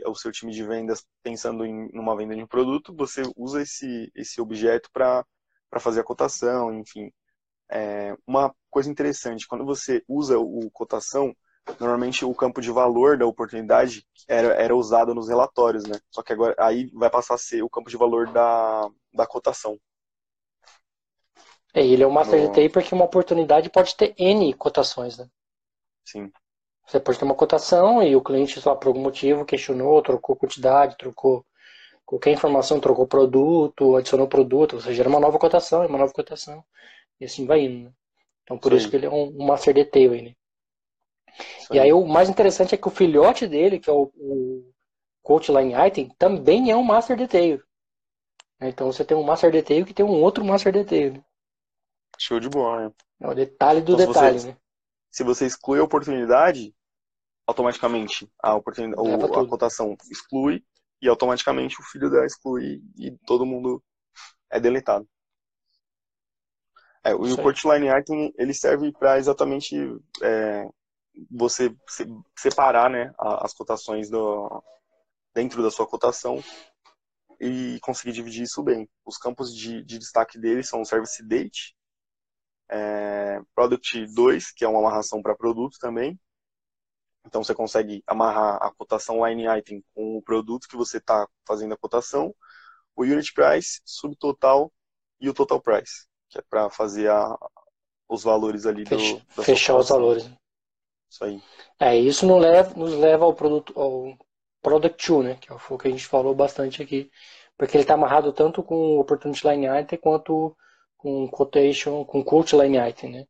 O 0.07 0.15
seu 0.15 0.31
time 0.31 0.53
de 0.53 0.63
vendas 0.63 1.07
pensando 1.23 1.65
em 1.65 1.89
uma 1.95 2.15
venda 2.15 2.37
de 2.37 2.43
um 2.43 2.47
produto, 2.47 2.95
você 2.95 3.23
usa 3.35 3.63
esse, 3.63 4.13
esse 4.15 4.39
objeto 4.41 4.91
para 4.93 5.25
fazer 5.81 6.01
a 6.01 6.05
cotação, 6.05 6.75
enfim. 6.75 7.11
É, 7.71 8.15
uma 8.27 8.55
coisa 8.69 8.91
interessante, 8.91 9.47
quando 9.47 9.65
você 9.65 10.05
usa 10.07 10.39
o 10.39 10.71
cotação, 10.71 11.35
normalmente 11.79 12.25
o 12.25 12.35
campo 12.35 12.61
de 12.61 12.71
valor 12.71 13.17
da 13.17 13.27
oportunidade 13.27 14.05
era, 14.27 14.55
era 14.55 14.75
usado 14.75 15.15
nos 15.15 15.29
relatórios, 15.29 15.85
né? 15.85 15.99
Só 16.11 16.23
que 16.23 16.33
agora 16.33 16.55
aí 16.59 16.91
vai 16.95 17.11
passar 17.11 17.35
a 17.35 17.39
ser 17.39 17.63
o 17.63 17.71
campo 17.71 17.91
de 17.91 17.97
valor 17.97 18.31
da, 18.33 18.89
da 19.13 19.27
cotação. 19.27 19.79
É, 21.75 21.87
ele 21.87 22.03
é 22.03 22.07
uma 22.07 22.21
master 22.21 22.43
no... 22.43 22.71
porque 22.71 22.95
uma 22.95 23.05
oportunidade 23.05 23.71
pode 23.71 23.95
ter 23.97 24.15
N 24.19 24.53
cotações, 24.55 25.19
né? 25.19 25.29
Sim. 26.05 26.31
Você 26.87 26.99
pode 26.99 27.19
ter 27.19 27.25
uma 27.25 27.35
cotação 27.35 28.03
e 28.03 28.17
o 28.17 28.23
cliente, 28.23 28.61
só 28.61 28.75
por 28.75 28.89
algum 28.89 29.03
motivo, 29.03 29.45
questionou, 29.45 30.01
trocou 30.03 30.35
quantidade, 30.35 30.97
trocou 30.97 31.45
qualquer 32.05 32.33
informação, 32.33 32.81
trocou 32.81 33.07
produto, 33.07 33.95
adicionou 33.95 34.27
produto, 34.27 34.81
você 34.81 34.95
gera 34.95 35.09
uma 35.09 35.21
nova 35.21 35.39
cotação, 35.39 35.85
uma 35.87 35.99
nova 35.99 36.13
cotação. 36.13 36.65
E 37.21 37.27
assim 37.27 37.45
vai 37.45 37.61
indo. 37.61 37.85
Né? 37.85 37.93
Então 38.43 38.59
por 38.59 38.73
Sim. 38.73 38.79
isso 38.79 38.91
que 38.91 38.97
ele 38.97 39.07
é 39.07 39.11
um, 39.11 39.29
um 39.39 39.47
master 39.47 39.75
detail 39.75 40.13
aí, 40.13 40.23
né? 40.23 40.35
E 41.71 41.79
aí 41.79 41.93
o 41.93 42.07
mais 42.07 42.29
interessante 42.29 42.75
é 42.75 42.79
que 42.79 42.89
o 42.89 42.91
filhote 42.91 43.47
dele, 43.47 43.79
que 43.79 43.91
é 43.91 43.93
o, 43.93 44.11
o 44.17 44.73
Coach 45.23 45.53
Line 45.53 45.75
Item, 45.75 46.09
também 46.19 46.71
é 46.71 46.77
um 46.77 46.83
Master 46.83 47.17
Detail. 47.17 47.63
Então 48.61 48.91
você 48.91 49.05
tem 49.05 49.17
um 49.17 49.23
Master 49.23 49.53
Detail 49.53 49.87
que 49.87 49.95
tem 49.95 50.05
um 50.05 50.23
outro 50.23 50.45
Master 50.45 50.73
Detail. 50.73 51.23
Show 52.19 52.41
de 52.41 52.49
bola, 52.49 52.89
né? 52.89 52.93
É 53.21 53.29
o 53.29 53.35
detalhe 53.35 53.81
do 53.81 53.95
então, 53.95 54.07
detalhe, 54.07 54.39
você, 54.39 54.49
né? 54.49 54.57
Se 55.11 55.23
você 55.23 55.47
exclui 55.47 55.79
a 55.79 55.85
oportunidade, 55.85 56.75
automaticamente 57.47 58.31
a, 58.43 58.55
oportunidade, 58.55 59.01
ou, 59.01 59.41
a 59.41 59.49
cotação 59.49 59.97
exclui 60.11 60.65
e 61.01 61.09
automaticamente 61.09 61.81
o 61.81 61.85
filho 61.85 62.11
dela 62.11 62.27
exclui 62.27 62.83
e 62.97 63.13
todo 63.27 63.47
mundo 63.47 63.83
é 64.51 64.59
deletado. 64.59 65.09
É, 67.05 67.15
o 67.15 67.37
Portline 67.37 67.89
Item 67.89 68.35
ele 68.37 68.53
serve 68.53 68.93
para 68.93 69.19
exatamente 69.19 69.77
é, 70.21 70.69
você 71.31 71.75
separar 72.37 72.91
né, 72.91 73.13
as 73.19 73.53
cotações 73.53 74.09
do, 74.11 74.63
dentro 75.35 75.63
da 75.63 75.71
sua 75.71 75.87
cotação 75.87 76.43
e 77.41 77.79
conseguir 77.81 78.13
dividir 78.13 78.43
isso 78.43 78.63
bem. 78.63 78.89
Os 79.05 79.17
campos 79.17 79.55
de, 79.55 79.85
de 79.85 79.99
destaque 79.99 80.39
dele 80.39 80.63
são 80.63 80.85
Service 80.85 81.23
Date, 81.27 81.77
é, 82.71 83.41
Product 83.55 84.07
2, 84.15 84.53
que 84.53 84.65
é 84.65 84.69
uma 84.69 84.81
amarração 84.81 85.23
para 85.23 85.37
produto 85.37 85.79
também. 85.79 86.19
Então 87.27 87.43
você 87.45 87.55
consegue 87.55 88.03
amarrar 88.07 88.57
a 88.63 88.73
cotação 88.75 89.27
line 89.27 89.47
item 89.59 89.85
com 89.95 90.17
o 90.17 90.23
produto 90.23 90.67
que 90.69 90.77
você 90.77 90.99
está 90.99 91.29
fazendo 91.47 91.75
a 91.75 91.79
cotação, 91.79 92.35
o 92.97 93.03
unit 93.03 93.33
price, 93.33 93.81
subtotal 93.85 94.73
e 95.21 95.29
o 95.29 95.35
total 95.35 95.61
price, 95.61 96.07
que 96.31 96.39
é 96.39 96.43
para 96.49 96.71
fazer 96.71 97.11
a, 97.11 97.37
os 98.09 98.23
valores 98.23 98.67
ali 98.67 98.87
Fecha, 98.87 99.23
do 99.37 99.43
fechar 99.43 99.77
os 99.77 99.89
valores. 99.89 100.29
Isso 101.11 101.25
aí. 101.25 101.43
É, 101.81 101.97
isso 101.97 102.27
nos 102.27 102.41
leva, 102.41 102.75
nos 102.75 102.95
leva 102.95 103.25
ao 103.25 103.35
produto 103.35 103.73
ao 103.79 104.17
Product 104.63 105.07
2, 105.07 105.25
né, 105.25 105.35
que 105.41 105.51
é 105.51 105.55
o 105.55 105.79
que 105.79 105.89
a 105.89 105.91
gente 105.91 106.07
falou 106.07 106.35
bastante 106.35 106.83
aqui, 106.83 107.11
porque 107.57 107.77
ele 107.77 107.85
está 107.85 107.95
amarrado 107.95 108.33
tanto 108.33 108.63
com 108.63 108.75
o 108.75 109.01
Opportunity 109.01 109.47
Line 109.47 109.67
Item 109.67 109.99
quanto 109.99 110.57
com 110.99 111.29
quotation, 111.29 112.05
com 112.05 112.23
quote 112.25 112.57
line 112.57 112.77
item, 112.77 113.13
né? 113.13 113.25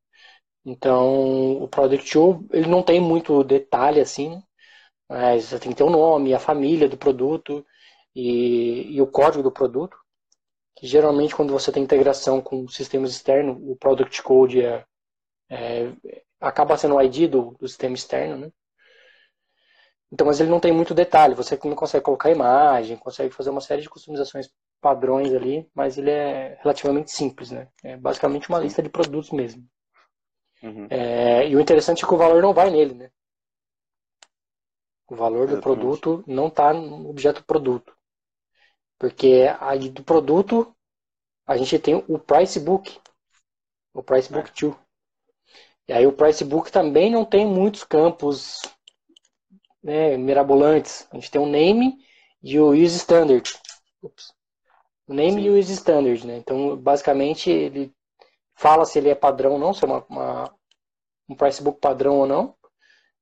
Então, 0.65 1.63
o 1.63 1.69
Product 1.69 2.13
2, 2.13 2.39
ele 2.53 2.67
não 2.69 2.83
tem 2.83 3.01
muito 3.01 3.45
detalhe 3.45 4.01
assim, 4.01 4.31
né? 4.31 4.43
mas 5.09 5.45
você 5.47 5.59
tem 5.59 5.73
que 5.73 5.79
ter 5.79 5.85
o 5.85 5.91
nome, 5.91 6.35
a 6.35 6.39
família 6.39 6.89
do 6.89 6.99
produto 6.99 7.65
e, 8.15 8.95
e 8.95 9.01
o 9.01 9.07
código 9.07 9.43
do 9.43 9.53
produto. 9.53 9.97
Que 10.77 10.87
geralmente, 10.87 11.35
quando 11.35 11.53
você 11.53 11.73
tem 11.73 11.83
integração 11.83 12.41
com 12.41 12.69
sistemas 12.69 13.11
externos, 13.13 13.59
o 13.61 13.77
Product 13.77 14.23
Code 14.23 14.63
é, 14.63 14.85
é, 15.51 15.93
acaba 16.41 16.77
sendo 16.77 16.95
o 16.95 17.03
ID 17.03 17.31
do, 17.31 17.57
do 17.59 17.69
sistema 17.69 17.95
externo, 17.95 18.37
né? 18.37 18.53
Então, 20.11 20.27
mas 20.27 20.41
ele 20.41 20.51
não 20.51 20.61
tem 20.61 20.73
muito 20.73 20.95
detalhe. 20.95 21.35
Você 21.35 21.59
não 21.65 21.75
consegue 21.75 22.05
colocar 22.05 22.31
imagem, 22.31 22.97
consegue 22.97 23.35
fazer 23.35 23.51
uma 23.51 23.61
série 23.61 23.83
de 23.83 23.91
customizações 23.91 24.49
padrões 24.81 25.35
ali, 25.35 25.69
mas 25.75 25.99
ele 25.99 26.11
é 26.11 26.59
relativamente 26.63 27.11
simples, 27.11 27.51
né? 27.51 27.69
É 27.83 27.97
basicamente 27.97 28.49
uma 28.49 28.59
lista 28.59 28.83
de 28.83 28.89
produtos 28.89 29.31
mesmo. 29.31 29.67
Uhum. 30.63 30.87
É, 30.91 31.49
e 31.49 31.55
o 31.55 31.61
interessante 31.61 32.05
é 32.05 32.07
que 32.07 32.15
o 32.15 32.19
valor 32.19 32.41
não 32.43 32.55
vai 32.55 32.71
nele, 32.71 32.95
né? 32.95 33.11
O 35.09 35.17
valor 35.17 35.49
do 35.49 35.61
produto 35.61 36.23
não 36.27 36.49
está 36.49 36.73
no 36.73 37.09
objeto 37.09 37.45
produto. 37.45 37.97
Porque 38.99 39.45
aí 39.61 39.89
do 39.89 40.03
produto 40.03 40.75
a 41.47 41.57
gente 41.57 41.79
tem 41.79 41.95
o 42.07 42.19
price 42.19 42.61
book. 42.61 43.01
O 43.95 44.03
price 44.03 44.31
book 44.31 44.53
2. 44.53 44.75
É. 44.75 44.88
E 45.89 45.93
aí 45.93 46.07
o 46.07 46.13
price 46.13 46.45
book 46.45 46.71
também 46.71 47.11
não 47.11 47.25
tem 47.25 47.47
muitos 47.47 47.83
campos 47.83 48.61
né, 49.83 50.17
mirabolantes. 50.19 51.09
A 51.11 51.17
gente 51.17 51.31
tem 51.31 51.41
o 51.41 51.47
name 51.47 51.97
e 52.43 52.61
o 52.61 52.73
use 52.73 52.97
standard. 52.97 53.51
Ups. 54.03 54.35
O 55.07 55.15
name 55.15 55.43
Sim. 55.43 55.51
use 55.59 55.73
standard, 55.73 56.27
né? 56.27 56.37
Então, 56.37 56.77
basicamente, 56.77 57.51
ele 57.51 57.91
fala 58.55 58.85
se 58.85 58.99
ele 58.99 59.09
é 59.09 59.15
padrão 59.15 59.53
ou 59.53 59.59
não, 59.59 59.73
se 59.73 59.83
é 59.83 59.87
uma, 59.89 60.05
uma 60.11 60.55
um 61.29 61.35
price 61.35 61.63
book 61.63 61.81
padrão 61.81 62.19
ou 62.19 62.27
não. 62.27 62.55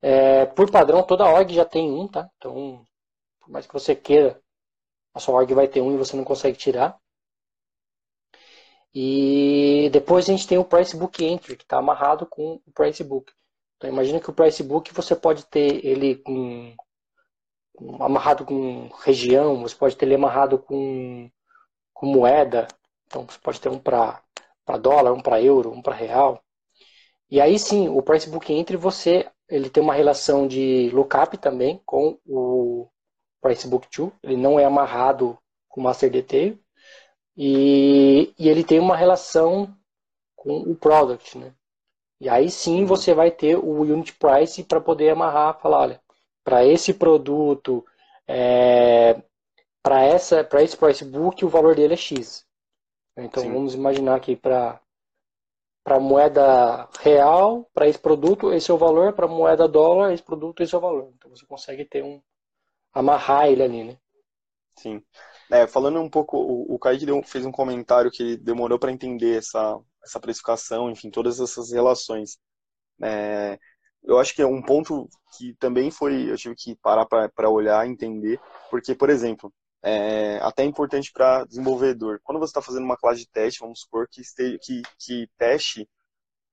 É, 0.02 0.46
por 0.46 0.70
padrão, 0.70 1.02
toda 1.02 1.28
org 1.28 1.52
já 1.52 1.64
tem 1.64 1.90
um, 1.90 2.08
tá? 2.08 2.28
Então, 2.36 2.84
por 3.40 3.50
mais 3.50 3.66
que 3.66 3.72
você 3.72 3.94
queira, 3.94 4.40
a 5.14 5.20
sua 5.20 5.36
org 5.36 5.52
vai 5.54 5.68
ter 5.68 5.80
um 5.80 5.94
e 5.94 5.96
você 5.96 6.16
não 6.16 6.24
consegue 6.24 6.58
tirar. 6.58 6.98
E 8.98 9.90
depois 9.92 10.24
a 10.24 10.32
gente 10.32 10.46
tem 10.48 10.56
o 10.56 10.64
price 10.64 10.96
book 10.96 11.22
entry, 11.22 11.54
que 11.54 11.64
está 11.64 11.76
amarrado 11.76 12.24
com 12.24 12.54
o 12.66 12.72
price 12.72 13.04
book. 13.04 13.30
Então, 13.76 13.90
imagina 13.90 14.18
que 14.18 14.30
o 14.30 14.32
price 14.32 14.62
book 14.62 14.90
você 14.94 15.14
pode 15.14 15.44
ter 15.44 15.84
ele 15.84 16.16
com, 16.16 16.74
amarrado 18.00 18.46
com 18.46 18.88
região, 19.04 19.60
você 19.60 19.74
pode 19.74 19.96
ter 19.96 20.06
ele 20.06 20.14
amarrado 20.14 20.58
com 20.58 21.30
com 21.92 22.06
moeda. 22.06 22.68
Então 23.06 23.26
você 23.26 23.38
pode 23.38 23.60
ter 23.60 23.68
um 23.68 23.78
para 23.78 24.22
dólar, 24.80 25.12
um 25.12 25.20
para 25.20 25.42
euro, 25.42 25.72
um 25.72 25.82
para 25.82 25.94
real. 25.94 26.42
E 27.30 27.40
aí 27.40 27.58
sim, 27.58 27.88
o 27.90 28.02
price 28.02 28.30
book 28.30 28.52
entre 28.52 28.78
você, 28.78 29.28
ele 29.48 29.68
tem 29.70 29.82
uma 29.82 29.94
relação 29.94 30.46
de 30.48 30.90
lookup 30.90 31.36
também 31.38 31.82
com 31.84 32.18
o 32.26 32.88
price 33.42 33.68
book 33.68 33.88
2. 33.94 34.12
Ele 34.22 34.36
não 34.38 34.58
é 34.58 34.64
amarrado 34.64 35.38
com 35.68 35.82
master 35.82 36.10
detail. 36.10 36.58
E, 37.36 38.32
e 38.38 38.48
ele 38.48 38.64
tem 38.64 38.80
uma 38.80 38.96
relação 38.96 39.74
com 40.34 40.58
o 40.60 40.74
product, 40.74 41.36
né? 41.38 41.52
E 42.20 42.28
aí 42.28 42.50
sim 42.50 42.80
uhum. 42.80 42.86
você 42.86 43.12
vai 43.12 43.30
ter 43.30 43.56
o 43.56 43.82
unit 43.82 44.14
price 44.14 44.64
para 44.64 44.80
poder 44.80 45.10
amarrar, 45.10 45.60
falar, 45.60 45.80
olha, 45.80 46.00
para 46.42 46.64
esse 46.64 46.94
produto 46.94 47.84
é, 48.26 49.20
para 49.82 50.02
essa 50.02 50.42
para 50.42 50.62
esse 50.62 50.76
price 50.76 51.04
book 51.04 51.44
o 51.44 51.48
valor 51.48 51.74
dele 51.74 51.94
é 51.94 51.96
x. 51.96 52.46
Então 53.16 53.42
Sim. 53.42 53.52
vamos 53.52 53.74
imaginar 53.74 54.20
que 54.20 54.34
para 54.34 54.80
para 55.84 56.00
moeda 56.00 56.88
real, 56.98 57.64
para 57.72 57.86
esse 57.86 57.98
produto, 57.98 58.52
esse 58.52 58.68
é 58.72 58.74
o 58.74 58.78
valor, 58.78 59.12
para 59.12 59.28
moeda 59.28 59.68
dólar, 59.68 60.12
esse 60.12 60.22
produto, 60.22 60.60
esse 60.60 60.74
é 60.74 60.78
o 60.78 60.80
valor. 60.80 61.12
Então 61.14 61.30
você 61.30 61.46
consegue 61.46 61.84
ter 61.84 62.02
um 62.02 62.20
amarrar 62.92 63.46
ele 63.46 63.62
ali, 63.62 63.84
né? 63.84 63.98
Sim. 64.76 65.00
É, 65.50 65.66
falando 65.66 66.00
um 66.00 66.10
pouco, 66.10 66.36
o, 66.38 66.78
Kaique 66.78 67.06
deu, 67.06 67.22
fez 67.22 67.46
um 67.46 67.52
comentário 67.52 68.10
que 68.10 68.36
demorou 68.36 68.78
para 68.78 68.90
entender 68.90 69.38
essa, 69.38 69.78
essa 70.04 70.18
precificação, 70.18 70.90
enfim, 70.90 71.10
todas 71.10 71.38
essas 71.38 71.70
relações. 71.70 72.38
É, 73.02 73.58
eu 74.02 74.18
acho 74.18 74.34
que 74.34 74.42
é 74.42 74.46
um 74.46 74.62
ponto 74.62 75.08
que 75.36 75.54
também 75.54 75.90
foi, 75.90 76.30
eu 76.30 76.36
tive 76.36 76.54
que 76.56 76.76
parar 76.76 77.06
para 77.06 77.50
olhar, 77.50 77.86
entender, 77.86 78.40
porque, 78.70 78.94
por 78.94 79.10
exemplo, 79.10 79.52
é, 79.82 80.38
até 80.42 80.64
importante 80.64 81.12
para 81.12 81.44
desenvolvedor. 81.44 82.20
Quando 82.24 82.38
você 82.38 82.50
está 82.50 82.62
fazendo 82.62 82.84
uma 82.84 82.96
classe 82.96 83.20
de 83.20 83.28
teste, 83.28 83.60
vamos 83.60 83.80
supor 83.80 84.08
que, 84.10 84.20
esteja, 84.20 84.58
que, 84.60 84.82
que 84.98 85.28
teste 85.38 85.88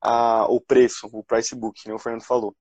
a, 0.01 0.45
o 0.45 0.61
preço, 0.61 1.07
o 1.11 1.23
price 1.23 1.55
book, 1.55 1.81
como 1.83 1.95
o 1.95 1.99
Fernando 1.99 2.23
falou. 2.23 2.55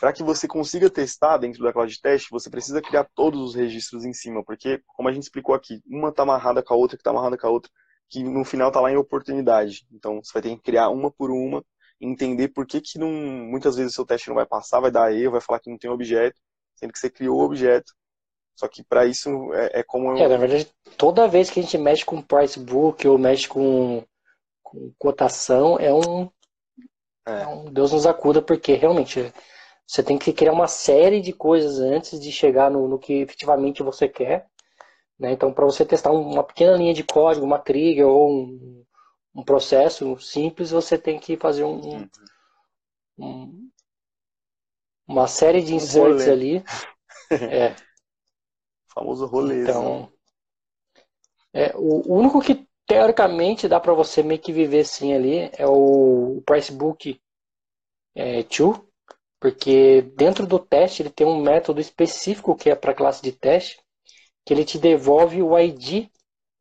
Para 0.00 0.14
que 0.14 0.22
você 0.22 0.48
consiga 0.48 0.88
testar 0.88 1.36
dentro 1.36 1.62
da 1.62 1.74
classe 1.74 1.92
de 1.92 2.00
teste, 2.00 2.30
você 2.30 2.48
precisa 2.48 2.80
criar 2.80 3.06
todos 3.14 3.50
os 3.50 3.54
registros 3.54 4.06
em 4.06 4.14
cima, 4.14 4.42
porque, 4.42 4.82
como 4.86 5.10
a 5.10 5.12
gente 5.12 5.24
explicou 5.24 5.54
aqui, 5.54 5.82
uma 5.86 6.08
está 6.08 6.22
amarrada 6.22 6.62
com 6.62 6.72
a 6.72 6.76
outra, 6.76 6.96
que 6.96 7.02
está 7.02 7.10
amarrada 7.10 7.36
com 7.36 7.46
a 7.46 7.50
outra, 7.50 7.70
que 8.08 8.24
no 8.24 8.42
final 8.42 8.68
está 8.68 8.80
lá 8.80 8.90
em 8.90 8.96
oportunidade. 8.96 9.86
Então, 9.92 10.22
você 10.22 10.32
vai 10.32 10.42
ter 10.42 10.56
que 10.56 10.62
criar 10.62 10.88
uma 10.88 11.10
por 11.10 11.30
uma, 11.30 11.62
entender 12.00 12.48
por 12.48 12.66
que, 12.66 12.80
que 12.80 12.98
não, 12.98 13.10
muitas 13.10 13.76
vezes 13.76 13.92
o 13.92 13.94
seu 13.94 14.06
teste 14.06 14.28
não 14.28 14.36
vai 14.36 14.46
passar, 14.46 14.80
vai 14.80 14.90
dar 14.90 15.12
erro, 15.12 15.32
vai 15.32 15.40
falar 15.42 15.60
que 15.60 15.68
não 15.68 15.76
tem 15.76 15.90
objeto, 15.90 16.40
sendo 16.76 16.94
que 16.94 16.98
você 16.98 17.10
criou 17.10 17.38
o 17.38 17.44
objeto, 17.44 17.92
só 18.56 18.66
que 18.68 18.82
para 18.82 19.04
isso 19.04 19.52
é, 19.52 19.80
é, 19.80 19.82
como 19.82 20.12
eu... 20.12 20.16
É, 20.16 20.28
na 20.28 20.38
verdade, 20.38 20.66
toda 20.96 21.28
vez 21.28 21.50
que 21.50 21.60
a 21.60 21.62
gente 21.62 21.76
mexe 21.76 22.06
com 22.06 22.22
price 22.22 22.58
book 22.58 23.06
ou 23.06 23.18
mexe 23.18 23.46
com, 23.46 24.02
com 24.62 24.90
cotação, 24.98 25.78
é 25.78 25.92
um, 25.92 26.30
é. 27.26 27.42
é 27.42 27.46
um 27.46 27.70
Deus 27.70 27.92
nos 27.92 28.06
acuda, 28.06 28.40
porque 28.40 28.72
realmente 28.72 29.30
você 29.90 30.04
tem 30.04 30.16
que 30.16 30.32
criar 30.32 30.52
uma 30.52 30.68
série 30.68 31.20
de 31.20 31.32
coisas 31.32 31.80
antes 31.80 32.20
de 32.20 32.30
chegar 32.30 32.70
no, 32.70 32.86
no 32.86 32.96
que 32.96 33.14
efetivamente 33.14 33.82
você 33.82 34.08
quer. 34.08 34.46
Né? 35.18 35.32
Então, 35.32 35.52
para 35.52 35.64
você 35.64 35.84
testar 35.84 36.12
uma 36.12 36.44
pequena 36.44 36.76
linha 36.76 36.94
de 36.94 37.02
código, 37.02 37.44
uma 37.44 37.58
trigger 37.58 38.06
ou 38.06 38.30
um, 38.30 38.84
um 39.34 39.42
processo 39.42 40.16
simples, 40.20 40.70
você 40.70 40.96
tem 40.96 41.18
que 41.18 41.36
fazer 41.36 41.64
um, 41.64 41.80
um, 41.80 42.08
um 43.18 43.70
uma 45.08 45.26
série 45.26 45.60
de 45.60 45.74
inserts 45.74 46.28
ali. 46.28 46.62
é 47.50 47.74
famoso 48.94 49.26
rolê. 49.26 49.62
Então, 49.64 50.08
é, 51.52 51.72
o, 51.74 52.14
único 52.14 52.40
que 52.40 52.64
teoricamente 52.86 53.66
dá 53.66 53.80
para 53.80 53.92
você 53.92 54.22
meio 54.22 54.40
que 54.40 54.52
viver 54.52 54.84
sim 54.84 55.12
ali 55.12 55.50
é 55.58 55.66
o 55.66 56.40
Price 56.46 56.70
Book 56.70 57.20
é, 58.14 58.44
2, 58.44 58.89
porque 59.40 60.02
dentro 60.14 60.46
do 60.46 60.58
teste 60.58 61.02
ele 61.02 61.10
tem 61.10 61.26
um 61.26 61.40
método 61.40 61.80
específico 61.80 62.54
que 62.54 62.68
é 62.68 62.76
para 62.76 62.92
a 62.92 62.94
classe 62.94 63.22
de 63.22 63.32
teste, 63.32 63.82
que 64.44 64.52
ele 64.52 64.64
te 64.64 64.78
devolve 64.78 65.42
o 65.42 65.58
ID 65.58 66.08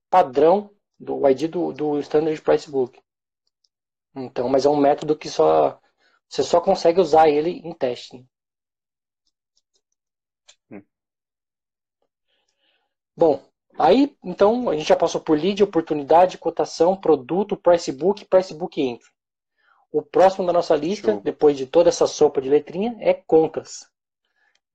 padrão, 0.09 0.71
do 0.97 1.17
o 1.17 1.29
ID 1.29 1.49
do, 1.49 1.73
do 1.73 1.99
Standard 1.99 2.41
Price 2.41 2.69
Book. 2.71 2.99
Então, 4.15 4.49
mas 4.49 4.65
é 4.65 4.69
um 4.69 4.77
método 4.77 5.17
que 5.17 5.29
só 5.29 5.79
você 6.27 6.43
só 6.43 6.61
consegue 6.61 7.01
usar 7.01 7.27
ele 7.27 7.59
em 7.63 7.73
teste. 7.73 8.25
Hum. 10.71 10.81
Bom, 13.15 13.43
aí 13.77 14.17
então 14.23 14.69
a 14.69 14.75
gente 14.75 14.87
já 14.87 14.95
passou 14.95 15.21
por 15.21 15.37
lead, 15.37 15.63
oportunidade, 15.63 16.37
cotação, 16.37 16.95
produto, 16.99 17.57
price 17.57 17.91
book, 17.91 18.25
price 18.25 18.53
book 18.53 18.81
entry. 18.81 19.09
O 19.91 20.01
próximo 20.01 20.45
da 20.45 20.53
nossa 20.53 20.75
lista, 20.75 21.13
Show. 21.13 21.21
depois 21.21 21.57
de 21.57 21.65
toda 21.65 21.89
essa 21.89 22.05
sopa 22.05 22.41
de 22.41 22.49
letrinha, 22.49 22.95
é 22.99 23.13
contas. 23.13 23.89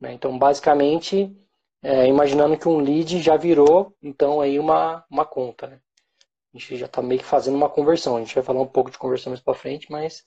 Né? 0.00 0.12
Então, 0.12 0.36
basicamente, 0.38 1.34
é, 1.82 2.06
imaginando 2.06 2.58
que 2.58 2.68
um 2.68 2.78
lead 2.78 3.20
já 3.22 3.36
virou, 3.36 3.94
então, 4.02 4.40
aí 4.40 4.58
uma, 4.58 5.04
uma 5.08 5.24
conta. 5.24 5.66
Né? 5.68 5.80
A 6.52 6.58
gente 6.58 6.76
já 6.76 6.86
está 6.86 7.00
meio 7.00 7.20
que 7.20 7.26
fazendo 7.26 7.56
uma 7.56 7.68
conversão. 7.68 8.16
A 8.16 8.20
gente 8.20 8.34
vai 8.34 8.44
falar 8.44 8.60
um 8.60 8.66
pouco 8.66 8.90
de 8.90 8.98
conversão 8.98 9.30
mais 9.30 9.40
para 9.40 9.54
frente, 9.54 9.90
mas 9.90 10.24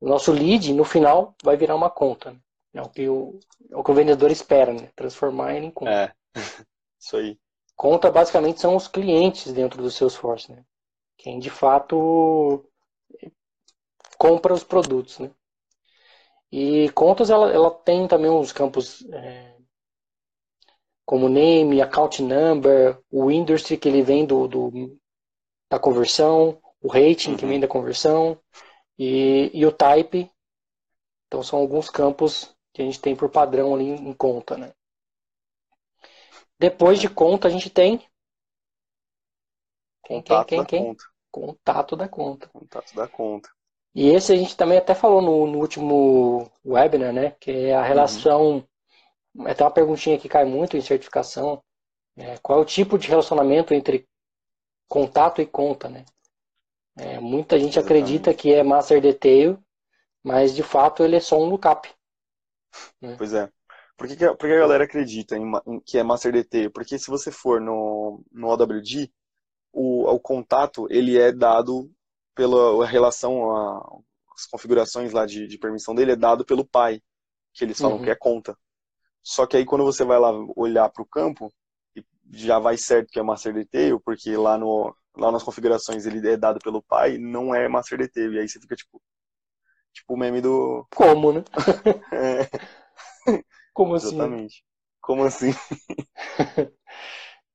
o 0.00 0.08
nosso 0.08 0.32
lead, 0.32 0.72
no 0.72 0.84
final, 0.84 1.34
vai 1.42 1.56
virar 1.56 1.76
uma 1.76 1.90
conta. 1.90 2.32
Né? 2.32 2.40
É 2.74 2.82
o 2.82 2.88
que 2.88 3.08
o, 3.08 3.38
é 3.70 3.76
o 3.76 3.82
que 3.82 3.90
o 3.90 3.94
vendedor 3.94 4.30
espera, 4.30 4.72
né? 4.72 4.90
Transformar 4.94 5.54
ele 5.54 5.66
em 5.66 5.70
conta. 5.70 5.90
É, 5.92 6.12
isso 6.98 7.16
aí. 7.16 7.38
Conta, 7.76 8.10
basicamente, 8.10 8.60
são 8.60 8.76
os 8.76 8.86
clientes 8.86 9.52
dentro 9.52 9.82
do 9.82 9.90
Salesforce, 9.90 10.52
né? 10.52 10.64
Quem, 11.16 11.38
de 11.38 11.50
fato, 11.50 12.64
compra 14.20 14.52
os 14.52 14.62
produtos, 14.62 15.18
né? 15.18 15.30
E 16.52 16.90
contas, 16.90 17.30
ela, 17.30 17.50
ela 17.50 17.70
tem 17.70 18.06
também 18.06 18.30
uns 18.30 18.52
campos 18.52 19.02
é, 19.10 19.56
como 21.06 21.26
name, 21.30 21.80
account 21.80 22.22
number, 22.22 23.00
o 23.10 23.30
industry 23.30 23.78
que 23.78 23.88
ele 23.88 24.02
vem 24.02 24.26
do, 24.26 24.46
do 24.46 25.00
da 25.70 25.78
conversão, 25.78 26.60
o 26.82 26.88
rating 26.88 27.30
uhum. 27.30 27.36
que 27.38 27.46
vem 27.46 27.58
da 27.58 27.66
conversão 27.66 28.38
e, 28.98 29.50
e 29.54 29.64
o 29.64 29.72
type. 29.72 30.30
Então 31.26 31.42
são 31.42 31.58
alguns 31.58 31.88
campos 31.88 32.54
que 32.74 32.82
a 32.82 32.84
gente 32.84 33.00
tem 33.00 33.16
por 33.16 33.30
padrão 33.30 33.74
ali 33.74 33.88
em 33.88 34.12
conta, 34.12 34.58
né? 34.58 34.74
Depois 36.58 37.00
de 37.00 37.08
conta 37.08 37.48
a 37.48 37.50
gente 37.50 37.70
tem 37.70 38.06
quem, 40.04 40.20
quem, 40.20 40.44
quem, 40.44 40.64
quem? 40.66 40.84
Conta. 40.84 41.04
Contato 41.30 41.96
da 41.96 42.08
conta. 42.08 42.48
Contato 42.48 42.94
da 42.94 43.08
conta. 43.08 43.48
E 43.94 44.08
esse 44.08 44.32
a 44.32 44.36
gente 44.36 44.56
também 44.56 44.78
até 44.78 44.94
falou 44.94 45.20
no, 45.20 45.46
no 45.46 45.58
último 45.58 46.50
webinar, 46.64 47.12
né? 47.12 47.32
Que 47.40 47.50
é 47.50 47.74
a 47.74 47.82
relação. 47.82 48.64
Uhum. 49.34 49.46
Até 49.46 49.64
uma 49.64 49.70
perguntinha 49.70 50.18
que 50.18 50.28
cai 50.28 50.44
muito 50.44 50.76
em 50.76 50.80
certificação. 50.80 51.62
É, 52.16 52.36
qual 52.38 52.58
é 52.58 52.62
o 52.62 52.66
tipo 52.66 52.98
de 52.98 53.08
relacionamento 53.08 53.72
entre 53.72 54.06
contato 54.88 55.40
e 55.40 55.46
conta, 55.46 55.88
né? 55.88 56.04
É, 56.98 57.18
muita 57.18 57.58
gente 57.58 57.78
Exatamente. 57.78 58.02
acredita 58.02 58.34
que 58.34 58.52
é 58.52 58.62
master 58.62 59.00
detail, 59.00 59.58
mas 60.22 60.54
de 60.54 60.62
fato 60.62 61.02
ele 61.02 61.16
é 61.16 61.20
só 61.20 61.38
um 61.38 61.48
lookup. 61.48 61.88
Né? 63.00 63.14
Pois 63.16 63.32
é. 63.32 63.48
Por 63.96 64.08
que, 64.08 64.16
que, 64.16 64.24
a, 64.24 64.34
por 64.34 64.48
que 64.48 64.54
a 64.54 64.60
galera 64.60 64.84
acredita 64.84 65.36
em, 65.36 65.44
em, 65.66 65.80
que 65.80 65.98
é 65.98 66.02
master 66.02 66.32
detail? 66.32 66.70
Porque 66.70 66.98
se 66.98 67.08
você 67.08 67.30
for 67.30 67.60
no, 67.60 68.22
no 68.32 68.48
OWG, 68.48 69.12
o, 69.72 70.10
o 70.10 70.18
contato 70.18 70.86
ele 70.90 71.18
é 71.18 71.32
dado 71.32 71.90
pela 72.40 72.86
relação, 72.86 74.02
as 74.34 74.46
configurações 74.46 75.12
lá 75.12 75.26
de, 75.26 75.46
de, 75.46 75.58
permissão 75.58 75.94
dele 75.94 76.12
é 76.12 76.16
dado 76.16 76.42
pelo 76.42 76.64
pai, 76.64 77.02
que 77.52 77.62
eles 77.62 77.78
falam 77.78 77.98
uhum. 77.98 78.02
que 78.04 78.08
é 78.08 78.14
conta. 78.14 78.56
Só 79.22 79.46
que 79.46 79.58
aí 79.58 79.66
quando 79.66 79.84
você 79.84 80.06
vai 80.06 80.18
lá 80.18 80.32
olhar 80.56 80.88
para 80.88 81.02
o 81.02 81.06
campo, 81.06 81.52
já 82.32 82.58
vai 82.58 82.78
certo 82.78 83.10
que 83.10 83.18
é 83.18 83.22
master 83.22 83.52
detail, 83.52 84.00
porque 84.00 84.34
lá, 84.38 84.56
no, 84.56 84.96
lá 85.18 85.30
nas 85.30 85.42
configurações 85.42 86.06
ele 86.06 86.26
é 86.26 86.34
dado 86.34 86.58
pelo 86.60 86.82
pai, 86.82 87.18
não 87.18 87.54
é 87.54 87.68
master 87.68 87.98
detail. 87.98 88.32
E 88.32 88.38
aí 88.38 88.48
você 88.48 88.58
fica 88.58 88.74
tipo, 88.74 89.02
tipo 89.92 90.14
o 90.14 90.16
meme 90.16 90.40
do... 90.40 90.86
Como, 90.96 91.34
né? 91.34 91.44
é. 92.10 93.42
Como 93.74 93.96
assim? 93.96 94.14
Exatamente. 94.14 94.64
Como 95.02 95.24
assim? 95.24 95.50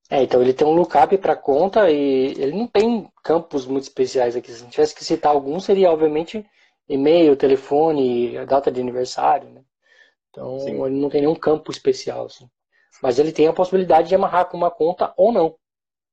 É, 0.09 0.21
então 0.21 0.41
ele 0.41 0.53
tem 0.53 0.67
um 0.67 0.75
lookup 0.75 1.17
para 1.17 1.35
conta 1.35 1.89
e 1.89 2.31
ele 2.37 2.55
não 2.55 2.67
tem 2.67 3.09
campos 3.23 3.65
muito 3.65 3.83
especiais 3.83 4.35
aqui. 4.35 4.51
Se 4.51 4.57
a 4.57 4.59
gente 4.59 4.71
tivesse 4.71 4.95
que 4.95 5.03
citar 5.03 5.31
alguns, 5.31 5.65
seria 5.65 5.91
obviamente 5.91 6.45
e-mail, 6.87 7.35
telefone, 7.35 8.45
data 8.45 8.71
de 8.71 8.79
aniversário, 8.79 9.49
né? 9.49 9.63
Então 10.29 10.59
Sim. 10.59 10.83
ele 10.85 10.99
não 10.99 11.09
tem 11.09 11.21
nenhum 11.21 11.35
campo 11.35 11.71
especial, 11.71 12.25
assim. 12.25 12.47
Mas 13.01 13.17
ele 13.17 13.31
tem 13.31 13.47
a 13.47 13.53
possibilidade 13.53 14.07
de 14.07 14.15
amarrar 14.15 14.47
com 14.47 14.57
uma 14.57 14.69
conta 14.69 15.11
ou 15.17 15.31
não. 15.31 15.55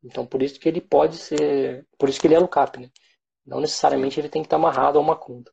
Então 0.02 0.24
por 0.24 0.42
isso 0.42 0.58
que 0.58 0.68
ele 0.68 0.80
pode 0.80 1.16
ser, 1.16 1.86
por 1.98 2.08
isso 2.08 2.18
que 2.18 2.26
ele 2.26 2.34
é 2.34 2.38
lookup, 2.38 2.80
né? 2.80 2.88
Não 3.44 3.60
necessariamente 3.60 4.18
ele 4.18 4.28
tem 4.28 4.40
que 4.40 4.46
estar 4.46 4.56
amarrado 4.56 4.98
a 4.98 5.02
uma 5.02 5.16
conta. 5.16 5.52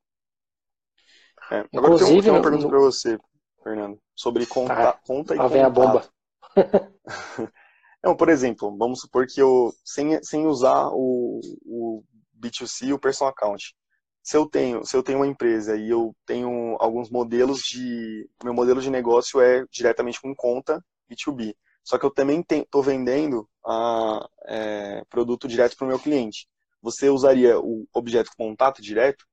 É, 1.51 1.65
agora 1.75 1.95
Inclusive, 1.95 2.17
eu 2.17 2.23
tenho 2.23 2.35
uma 2.35 2.41
pergunta 2.41 2.63
no... 2.63 2.69
para 2.69 2.79
você, 2.79 3.17
Fernando, 3.63 3.99
sobre 4.15 4.45
conta, 4.45 4.73
ah, 4.73 4.93
conta 5.05 5.33
e 5.33 5.37
conta. 5.37 5.49
vem 5.49 5.63
a 5.63 5.69
bomba. 5.69 6.07
Não, 8.03 8.15
por 8.15 8.29
exemplo, 8.29 8.75
vamos 8.77 9.01
supor 9.01 9.27
que 9.27 9.41
eu, 9.41 9.73
sem, 9.83 10.21
sem 10.23 10.47
usar 10.47 10.89
o, 10.93 11.41
o 11.65 12.03
B2C, 12.39 12.93
o 12.93 12.99
personal 12.99 13.31
account, 13.31 13.75
se 14.21 14.37
eu 14.37 14.45
tenho, 14.45 14.85
se 14.85 14.95
eu 14.95 15.03
tenho 15.03 15.19
uma 15.19 15.27
empresa 15.27 15.75
e 15.75 15.89
eu 15.89 16.15
tenho 16.25 16.77
alguns 16.79 17.09
modelos 17.09 17.61
de, 17.61 18.29
meu 18.43 18.53
modelo 18.53 18.81
de 18.81 18.89
negócio 18.89 19.41
é 19.41 19.65
diretamente 19.71 20.21
com 20.21 20.35
conta 20.35 20.83
B2B, 21.09 21.55
só 21.83 21.97
que 21.97 22.05
eu 22.05 22.11
também 22.11 22.45
estou 22.47 22.83
vendendo 22.83 23.49
a, 23.65 24.27
é, 24.45 25.03
produto 25.09 25.47
direto 25.47 25.75
para 25.75 25.85
o 25.85 25.87
meu 25.87 25.99
cliente. 25.99 26.47
Você 26.81 27.09
usaria 27.09 27.59
o 27.59 27.87
objeto 27.93 28.31
contato 28.37 28.81
direto 28.81 29.25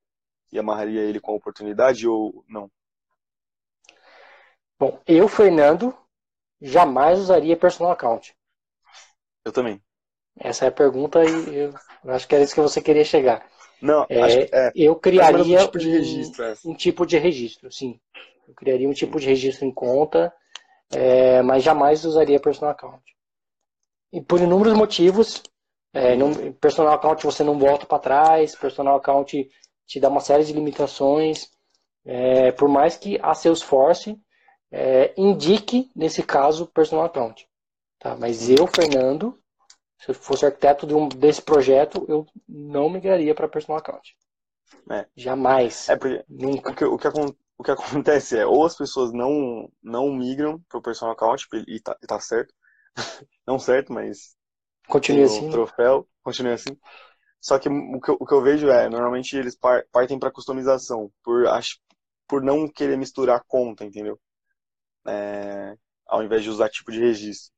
e 0.53 0.59
amarraria 0.59 1.03
ele 1.03 1.21
com 1.21 1.33
a 1.33 1.37
oportunidade 1.37 2.09
ou 2.09 2.45
não? 2.49 2.71
Bom, 4.79 5.01
eu, 5.07 5.29
Fernando, 5.29 5.97
jamais 6.61 7.19
usaria 7.19 7.57
personal 7.57 7.93
account. 7.93 8.36
Eu 9.47 9.53
também. 9.53 9.81
Essa 10.37 10.65
é 10.65 10.69
a 10.69 10.73
pergunta 10.73 11.25
e 11.25 11.57
eu 11.57 11.73
acho 12.09 12.27
que 12.27 12.35
era 12.35 12.43
isso 12.43 12.53
que 12.53 12.61
você 12.61 12.83
queria 12.83 13.05
chegar. 13.05 13.47
Não, 13.81 14.05
é, 14.09 14.21
acho 14.21 14.37
que 14.39 14.49
é. 14.53 14.73
Eu 14.75 14.97
criaria 14.97 15.61
um 15.61 15.65
tipo 15.65 15.79
de 15.79 15.89
registro, 15.89 16.45
é. 16.45 16.55
um, 16.65 16.75
tipo 16.75 17.07
de 17.07 17.17
registro, 17.17 17.71
sim. 17.71 18.01
Eu 18.49 18.55
criaria 18.55 18.89
um 18.89 18.93
tipo 18.93 19.21
de 19.21 19.27
registro 19.27 19.65
em 19.65 19.73
conta, 19.73 20.35
é, 20.93 21.43
mas 21.43 21.63
jamais 21.63 22.05
usaria 22.05 22.41
personal 22.41 22.73
account. 22.73 23.05
E 24.13 24.21
por 24.21 24.41
inúmeros 24.41 24.75
motivos, 24.75 25.45
é, 25.95 26.17
não, 26.17 26.53
personal 26.55 26.95
account 26.95 27.25
você 27.25 27.45
não 27.45 27.57
volta 27.57 27.87
para 27.87 28.01
trás, 28.01 28.57
personal 28.57 28.97
account 28.97 29.49
te 29.87 30.01
dá 30.01 30.09
uma 30.09 30.21
série 30.21 30.43
de 30.43 30.53
limitações. 30.53 31.49
É, 32.05 32.51
por 32.51 32.69
mais 32.69 32.97
que 32.97 33.17
a 33.23 33.33
Salesforce 33.33 34.21
é, 34.73 35.15
indique, 35.17 35.89
nesse 35.95 36.25
caso, 36.25 36.67
personal 36.67 37.05
account. 37.05 37.47
Tá? 37.99 38.17
Mas 38.17 38.49
eu, 38.49 38.67
Fernando, 38.67 39.39
se 39.99 40.11
eu 40.11 40.15
fosse 40.15 40.45
arquiteto 40.47 40.87
de 40.87 40.95
um, 40.95 41.09
desse 41.09 41.43
projeto, 41.43 42.05
eu 42.09 42.27
não 42.49 42.91
migraria 42.91 43.35
para 43.35 43.49
personal 43.49 43.79
account. 43.79 44.17
É. 44.91 45.07
Jamais. 45.17 45.89
É 45.89 45.97
porque 45.97 46.25
nunca. 46.29 46.73
O 46.73 46.75
que, 46.75 46.85
o, 46.85 46.99
que, 46.99 47.09
o 47.59 47.65
que 47.65 47.71
acontece 47.73 48.39
é, 48.39 48.47
ou 48.47 48.65
as 48.65 48.77
pessoas 48.77 49.13
não, 49.13 49.71
não 49.83 50.13
migram 50.13 50.61
para 50.69 50.79
o 50.79 50.83
personal 50.83 51.15
account, 51.15 51.47
e 51.67 51.81
tá, 51.81 51.97
e 52.03 52.07
tá 52.07 52.21
certo. 52.21 52.55
não 53.47 53.59
certo, 53.59 53.93
mas. 53.93 54.37
Continue 54.89 55.25
assim. 55.25 55.51
troféu, 55.51 56.09
continue 56.23 56.53
assim. 56.53 56.79
Só 57.41 57.59
que 57.59 57.69
o 57.69 58.01
que, 58.01 58.11
eu, 58.11 58.17
o 58.21 58.27
que 58.27 58.35
eu 58.35 58.43
vejo 58.43 58.69
é, 58.69 58.89
normalmente 58.89 59.37
eles 59.37 59.57
partem 59.93 60.19
para 60.19 60.31
customização, 60.31 61.11
por, 61.23 61.47
acho, 61.49 61.79
por 62.27 62.43
não 62.43 62.69
querer 62.69 62.97
misturar 62.97 63.43
conta, 63.47 63.85
entendeu? 63.85 64.19
É, 65.07 65.77
ao 66.07 66.23
invés 66.23 66.43
de 66.43 66.51
usar 66.51 66.69
tipo 66.69 66.91
de 66.91 67.01
registro. 67.01 67.53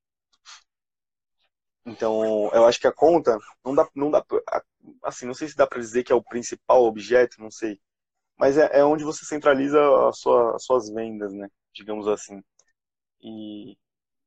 Então, 1.88 2.50
eu 2.52 2.66
acho 2.66 2.80
que 2.80 2.86
a 2.86 2.92
conta 2.92 3.38
não 3.64 3.74
dá, 3.74 3.88
não 3.94 4.10
dá, 4.10 4.24
assim, 5.02 5.26
não 5.26 5.34
sei 5.34 5.48
se 5.48 5.56
dá 5.56 5.66
para 5.66 5.80
dizer 5.80 6.04
que 6.04 6.12
é 6.12 6.14
o 6.14 6.22
principal 6.22 6.84
objeto, 6.84 7.40
não 7.40 7.50
sei, 7.50 7.80
mas 8.38 8.56
é, 8.56 8.78
é 8.78 8.84
onde 8.84 9.04
você 9.04 9.24
centraliza 9.24 9.80
a 10.08 10.12
sua, 10.12 10.54
as 10.54 10.64
suas 10.64 10.88
vendas, 10.90 11.32
né? 11.32 11.48
Digamos 11.74 12.06
assim. 12.06 12.40
E, 13.20 13.76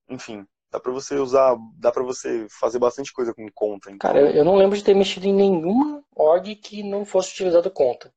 enfim, 0.09 0.45
dá 0.69 0.79
para 0.79 0.91
você 0.91 1.15
usar, 1.15 1.55
dá 1.77 1.91
para 1.91 2.03
você 2.03 2.45
fazer 2.59 2.79
bastante 2.79 3.13
coisa 3.13 3.33
com 3.33 3.45
conta. 3.53 3.89
Então... 3.89 3.99
Cara, 3.99 4.19
eu 4.31 4.43
não 4.43 4.55
lembro 4.55 4.77
de 4.77 4.83
ter 4.83 4.93
mexido 4.93 5.27
em 5.27 5.33
nenhuma 5.33 6.03
org 6.13 6.55
que 6.55 6.83
não 6.83 7.05
fosse 7.05 7.31
utilizado 7.31 7.71
conta. 7.71 8.13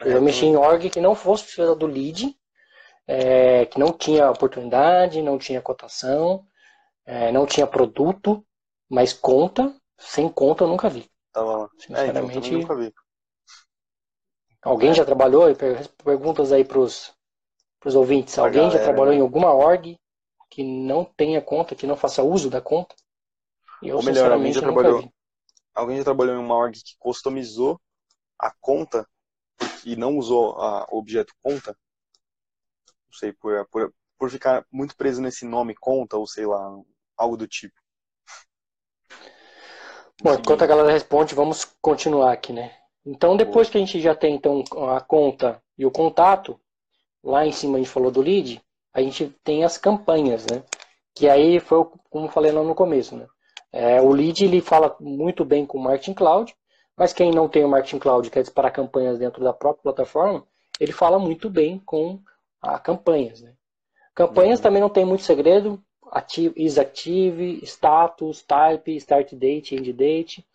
Eu 0.00 0.16
é, 0.16 0.20
mexi 0.20 0.46
em 0.46 0.56
org 0.56 0.88
que 0.88 1.00
não 1.00 1.14
fosse 1.14 1.44
utilizado 1.44 1.86
lead, 1.86 2.34
é, 3.06 3.66
que 3.66 3.78
não 3.78 3.92
tinha 3.92 4.30
oportunidade, 4.30 5.22
não 5.22 5.38
tinha 5.38 5.60
cotação, 5.60 6.46
é, 7.04 7.30
não 7.30 7.44
tinha 7.44 7.66
produto, 7.66 8.44
mas 8.94 9.12
conta, 9.12 9.74
sem 9.98 10.28
conta 10.28 10.62
eu 10.62 10.68
nunca 10.68 10.88
vi. 10.88 11.10
Tava 11.32 11.56
lá. 11.56 11.70
Sinceramente. 11.76 12.36
É, 12.36 12.38
então, 12.38 12.58
nunca 12.60 12.76
vi. 12.76 12.94
Alguém 14.62 14.90
é. 14.90 14.94
já 14.94 15.04
trabalhou? 15.04 15.46
Perguntas 16.04 16.52
aí 16.52 16.64
pros, 16.64 17.12
pros 17.80 17.96
ouvintes. 17.96 18.38
Alguém 18.38 18.62
galera, 18.62 18.78
já 18.78 18.84
trabalhou 18.84 19.12
né? 19.12 19.18
em 19.18 19.20
alguma 19.20 19.52
org 19.52 19.98
que 20.48 20.62
não 20.62 21.04
tenha 21.04 21.42
conta, 21.42 21.74
que 21.74 21.88
não 21.88 21.96
faça 21.96 22.22
uso 22.22 22.48
da 22.48 22.60
conta? 22.60 22.94
Eu, 23.82 23.96
Ou 23.96 24.02
melhor, 24.04 24.30
alguém 24.30 24.52
já 24.52 24.60
trabalhou. 24.60 25.12
Alguém 25.74 25.96
já 25.96 26.04
trabalhou 26.04 26.36
em 26.36 26.38
uma 26.38 26.54
org 26.54 26.74
que 26.74 26.96
customizou 26.96 27.80
a 28.38 28.54
conta 28.60 29.04
e 29.84 29.96
não 29.96 30.16
usou 30.16 30.56
a, 30.62 30.86
o 30.92 30.98
objeto 30.98 31.34
conta? 31.42 31.76
Não 33.08 33.18
sei, 33.18 33.32
por, 33.32 33.66
por, 33.70 33.92
por 34.16 34.30
ficar 34.30 34.64
muito 34.70 34.96
preso 34.96 35.20
nesse 35.20 35.44
nome 35.44 35.74
conta, 35.74 36.16
ou 36.16 36.28
sei 36.28 36.46
lá, 36.46 36.80
algo 37.16 37.36
do 37.36 37.48
tipo. 37.48 37.83
Bom, 40.22 40.34
enquanto 40.34 40.62
a 40.62 40.66
galera 40.66 40.92
responde, 40.92 41.34
vamos 41.34 41.64
continuar 41.82 42.32
aqui, 42.32 42.52
né? 42.52 42.72
Então, 43.04 43.36
depois 43.36 43.68
que 43.68 43.76
a 43.76 43.80
gente 43.80 44.00
já 44.00 44.14
tem 44.14 44.34
então 44.34 44.64
a 44.88 45.00
conta 45.00 45.60
e 45.76 45.84
o 45.84 45.90
contato, 45.90 46.58
lá 47.22 47.46
em 47.46 47.52
cima 47.52 47.76
a 47.76 47.78
gente 47.78 47.90
falou 47.90 48.10
do 48.10 48.22
lead, 48.22 48.62
a 48.92 49.00
gente 49.00 49.28
tem 49.42 49.64
as 49.64 49.76
campanhas, 49.76 50.46
né? 50.46 50.62
Que 51.14 51.28
aí 51.28 51.60
foi 51.60 51.84
como 52.10 52.28
falei 52.28 52.52
lá 52.52 52.62
no 52.62 52.74
começo, 52.74 53.16
né? 53.16 53.26
É, 53.72 54.00
o 54.00 54.12
lead 54.12 54.44
ele 54.44 54.60
fala 54.60 54.96
muito 55.00 55.44
bem 55.44 55.66
com 55.66 55.78
o 55.78 55.82
Marketing 55.82 56.14
Cloud, 56.14 56.54
mas 56.96 57.12
quem 57.12 57.32
não 57.32 57.48
tem 57.48 57.64
o 57.64 57.68
Marketing 57.68 57.98
Cloud 57.98 58.30
quer 58.30 58.42
disparar 58.42 58.72
campanhas 58.72 59.18
dentro 59.18 59.42
da 59.42 59.52
própria 59.52 59.82
plataforma, 59.82 60.46
ele 60.78 60.92
fala 60.92 61.18
muito 61.18 61.50
bem 61.50 61.80
com 61.84 62.20
a 62.62 62.78
campanhas, 62.78 63.42
né? 63.42 63.52
Campanhas 64.14 64.60
uhum. 64.60 64.62
também 64.62 64.80
não 64.80 64.88
tem 64.88 65.04
muito 65.04 65.24
segredo, 65.24 65.82
active, 66.14 66.54
is 66.56 66.78
active, 66.78 67.60
status, 67.64 68.42
type, 68.42 68.96
start 68.96 69.34
date, 69.34 69.74
end 69.74 69.92
date. 69.92 70.46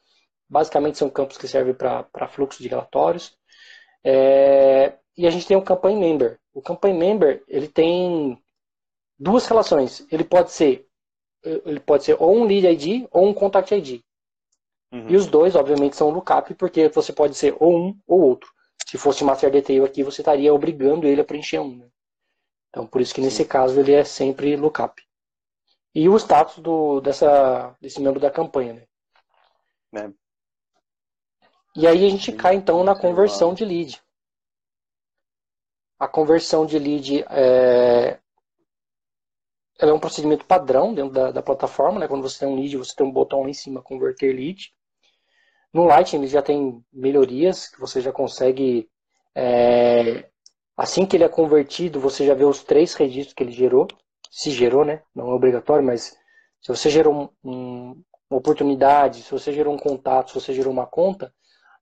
Basicamente 0.49 0.97
são 0.97 1.09
campos 1.09 1.37
que 1.37 1.47
servem 1.47 1.73
para 1.73 2.27
fluxo 2.27 2.63
de 2.63 2.69
relatórios. 2.69 3.37
É, 4.03 4.93
e 5.17 5.27
a 5.27 5.29
gente 5.29 5.45
tem 5.45 5.57
o 5.57 5.61
Campaign 5.61 5.99
Member. 5.99 6.39
O 6.53 6.61
Campaign 6.61 6.97
Member 6.97 7.43
ele 7.47 7.67
tem 7.67 8.41
duas 9.17 9.45
relações. 9.45 10.07
Ele 10.11 10.23
pode 10.23 10.51
ser 10.51 10.87
ele 11.43 11.79
pode 11.79 12.03
ser 12.03 12.17
ou 12.19 12.35
um 12.35 12.43
lead 12.43 12.67
ID 12.67 13.07
ou 13.11 13.27
um 13.27 13.33
contact 13.33 13.73
ID. 13.73 14.01
Uhum. 14.91 15.09
E 15.09 15.15
os 15.15 15.27
dois, 15.27 15.55
obviamente, 15.55 15.95
são 15.95 16.09
lookup, 16.09 16.53
porque 16.55 16.89
você 16.89 17.13
pode 17.13 17.35
ser 17.35 17.55
ou 17.59 17.77
um 17.77 17.97
ou 18.07 18.21
outro. 18.21 18.49
Se 18.85 18.97
fosse 18.97 19.23
master 19.23 19.51
detail 19.51 19.85
aqui, 19.85 20.03
você 20.03 20.21
estaria 20.21 20.53
obrigando 20.53 21.07
ele 21.07 21.21
a 21.21 21.23
preencher 21.23 21.59
um. 21.59 21.77
Né? 21.77 21.87
Então, 22.69 22.87
por 22.87 22.99
isso 22.99 23.13
que 23.13 23.21
nesse 23.21 23.43
Sim. 23.43 23.45
caso 23.45 23.79
ele 23.79 23.93
é 23.93 24.03
sempre 24.03 24.55
lookup. 24.55 25.01
E 25.93 26.07
o 26.07 26.15
status 26.17 26.59
do, 26.59 27.01
dessa, 27.01 27.75
desse 27.81 28.01
membro 28.01 28.19
da 28.19 28.29
campanha. 28.29 28.87
Né? 29.91 30.05
É. 30.05 30.13
E 31.75 31.87
aí 31.87 32.05
a 32.05 32.09
gente 32.09 32.31
cai 32.31 32.55
então 32.55 32.83
na 32.83 32.95
conversão 32.95 33.53
de 33.53 33.63
lead. 33.63 34.01
A 35.97 36.07
conversão 36.07 36.65
de 36.65 36.79
lead 36.79 37.23
é, 37.29 38.19
ela 39.79 39.91
é 39.91 39.93
um 39.93 39.99
procedimento 39.99 40.45
padrão 40.45 40.93
dentro 40.93 41.13
da, 41.13 41.31
da, 41.31 41.41
plataforma, 41.41 41.99
né? 41.99 42.07
Quando 42.07 42.21
você 42.21 42.39
tem 42.39 42.47
um 42.49 42.55
lead, 42.55 42.75
você 42.77 42.93
tem 42.93 43.05
um 43.05 43.11
botão 43.11 43.43
lá 43.43 43.49
em 43.49 43.53
cima, 43.53 43.81
converter 43.81 44.35
lead. 44.35 44.73
No 45.73 45.85
Lightning 45.85 46.23
ele 46.23 46.27
já 46.27 46.41
tem 46.41 46.83
melhorias 46.91 47.69
que 47.69 47.79
você 47.79 48.01
já 48.01 48.11
consegue, 48.11 48.89
é, 49.33 50.29
assim 50.75 51.05
que 51.05 51.15
ele 51.15 51.23
é 51.23 51.29
convertido, 51.29 51.99
você 51.99 52.25
já 52.25 52.33
vê 52.33 52.43
os 52.43 52.63
três 52.63 52.93
registros 52.93 53.33
que 53.33 53.43
ele 53.43 53.51
gerou, 53.51 53.87
se 54.29 54.51
gerou, 54.51 54.85
né? 54.85 55.01
Não 55.13 55.29
é 55.29 55.33
obrigatório, 55.33 55.85
mas 55.85 56.17
se 56.61 56.67
você 56.67 56.89
gerou 56.89 57.31
um, 57.43 57.49
um, 57.51 58.03
uma 58.29 58.39
oportunidade, 58.39 59.23
se 59.23 59.31
você 59.31 59.51
gerou 59.51 59.73
um 59.73 59.77
contato, 59.77 60.29
se 60.29 60.35
você 60.35 60.53
gerou 60.53 60.71
uma 60.71 60.85
conta, 60.85 61.33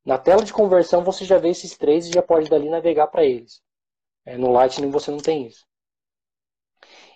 na 0.05 0.17
tela 0.17 0.43
de 0.43 0.53
conversão 0.53 1.03
você 1.03 1.25
já 1.25 1.37
vê 1.37 1.49
esses 1.49 1.77
três 1.77 2.07
e 2.07 2.11
já 2.11 2.21
pode 2.21 2.49
dali 2.49 2.69
navegar 2.69 3.07
para 3.07 3.25
eles. 3.25 3.61
É, 4.25 4.37
no 4.37 4.51
Lightning 4.51 4.89
você 4.89 5.11
não 5.11 5.19
tem 5.19 5.47
isso. 5.47 5.65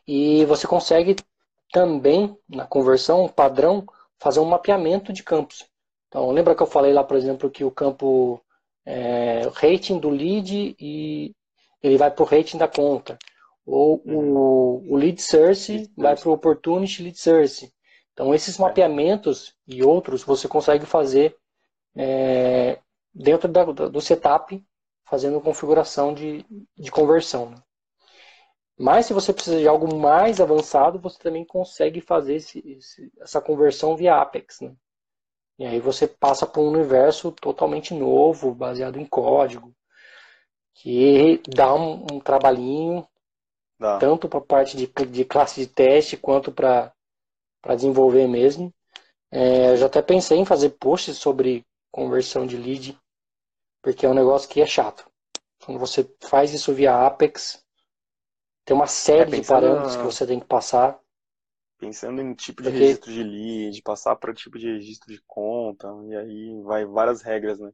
E 0.08 0.44
você 0.46 0.68
consegue 0.68 1.16
também, 1.72 2.38
na 2.50 2.66
conversão 2.66 3.28
padrão, 3.30 3.86
fazer 4.20 4.40
um 4.40 4.46
mapeamento 4.46 5.14
de 5.14 5.24
campos. 5.24 5.66
Então, 6.08 6.30
lembra 6.32 6.54
que 6.54 6.62
eu 6.62 6.68
falei 6.68 6.92
lá, 6.92 7.04
por 7.04 7.16
exemplo, 7.16 7.50
que 7.50 7.64
o 7.64 7.72
campo 7.72 8.44
é, 8.86 9.48
rating 9.54 10.00
do 10.00 10.10
lead 10.10 10.76
e 10.80 11.34
ele 11.82 11.98
vai 11.98 12.12
para 12.12 12.24
o 12.24 12.26
rating 12.26 12.58
da 12.58 12.68
conta. 12.68 13.18
Ou 13.66 14.02
uhum. 14.06 14.36
o, 14.36 14.94
o 14.94 14.96
lead 14.96 15.22
source 15.22 15.92
vai 15.96 16.16
para 16.16 16.30
o 16.30 16.34
opportunity 16.34 17.04
lead 17.04 17.20
source. 17.20 17.72
Então, 18.14 18.34
esses 18.34 18.60
é. 18.60 18.62
mapeamentos 18.62 19.56
e 19.68 19.84
outros 19.84 20.24
você 20.24 20.48
consegue 20.48 20.86
fazer 20.86 21.36
é, 21.96 22.80
dentro 23.14 23.48
da, 23.48 23.64
do 23.64 24.02
setup, 24.02 24.64
fazendo 25.06 25.42
configuração 25.42 26.14
de, 26.14 26.46
de 26.78 26.92
conversão. 26.92 27.50
Né? 27.50 27.58
Mas 28.78 29.06
se 29.06 29.14
você 29.14 29.32
precisa 29.34 29.60
de 29.60 29.68
algo 29.68 29.96
mais 29.96 30.40
avançado, 30.40 31.00
você 31.00 31.20
também 31.20 31.46
consegue 31.46 32.02
fazer 32.02 32.36
esse, 32.36 32.60
esse, 32.68 33.12
essa 33.20 33.42
conversão 33.42 33.96
via 33.96 34.16
Apex. 34.16 34.62
Né? 34.62 34.74
E 35.60 35.66
aí 35.66 35.80
você 35.80 36.08
passa 36.08 36.48
para 36.48 36.62
um 36.62 36.70
universo 36.70 37.32
totalmente 37.32 37.94
novo, 37.94 38.56
baseado 38.56 39.00
em 39.00 39.06
código, 39.06 39.72
que 40.74 41.42
dá 41.48 41.74
um, 41.76 42.06
um 42.12 42.20
trabalhinho, 42.20 43.06
dá. 43.82 43.98
tanto 43.98 44.30
para 44.30 44.40
a 44.40 44.44
parte 44.44 44.78
de, 44.78 44.88
de 44.88 45.26
classe 45.26 45.60
de 45.60 45.68
teste, 45.68 46.16
quanto 46.16 46.52
para 46.52 46.94
desenvolver 47.76 48.28
mesmo. 48.28 48.72
É, 49.32 49.72
eu 49.72 49.78
já 49.78 49.88
até 49.88 50.02
pensei 50.02 50.38
em 50.38 50.46
fazer 50.46 50.70
posts 50.72 51.18
sobre 51.18 51.66
conversão 51.92 52.46
de 52.46 52.56
lead, 52.56 52.98
porque 53.82 54.06
é 54.06 54.10
um 54.10 54.14
negócio 54.14 54.48
que 54.48 54.62
é 54.62 54.66
chato. 54.66 55.10
Quando 55.66 55.80
você 55.80 56.10
faz 56.22 56.54
isso 56.54 56.74
via 56.74 57.06
Apex, 57.06 57.64
tem 58.66 58.76
uma 58.76 58.88
série 58.88 59.36
é, 59.36 59.40
de 59.42 59.48
parâmetros 59.48 59.96
na... 59.96 60.02
que 60.02 60.06
você 60.06 60.26
tem 60.28 60.40
que 60.40 60.46
passar. 60.46 61.00
Pensando 61.80 62.22
em 62.22 62.34
tipo 62.36 62.62
de 62.62 62.70
Porque... 62.70 62.84
registro 62.84 63.12
de 63.12 63.24
lead, 63.24 63.82
passar 63.82 64.16
para 64.16 64.34
tipo 64.34 64.60
de 64.60 64.72
registro 64.72 65.12
de 65.12 65.22
conta, 65.26 65.88
e 66.08 66.16
aí 66.16 66.62
vai 66.62 66.86
várias 66.86 67.24
regras, 67.24 67.60
né? 67.60 67.72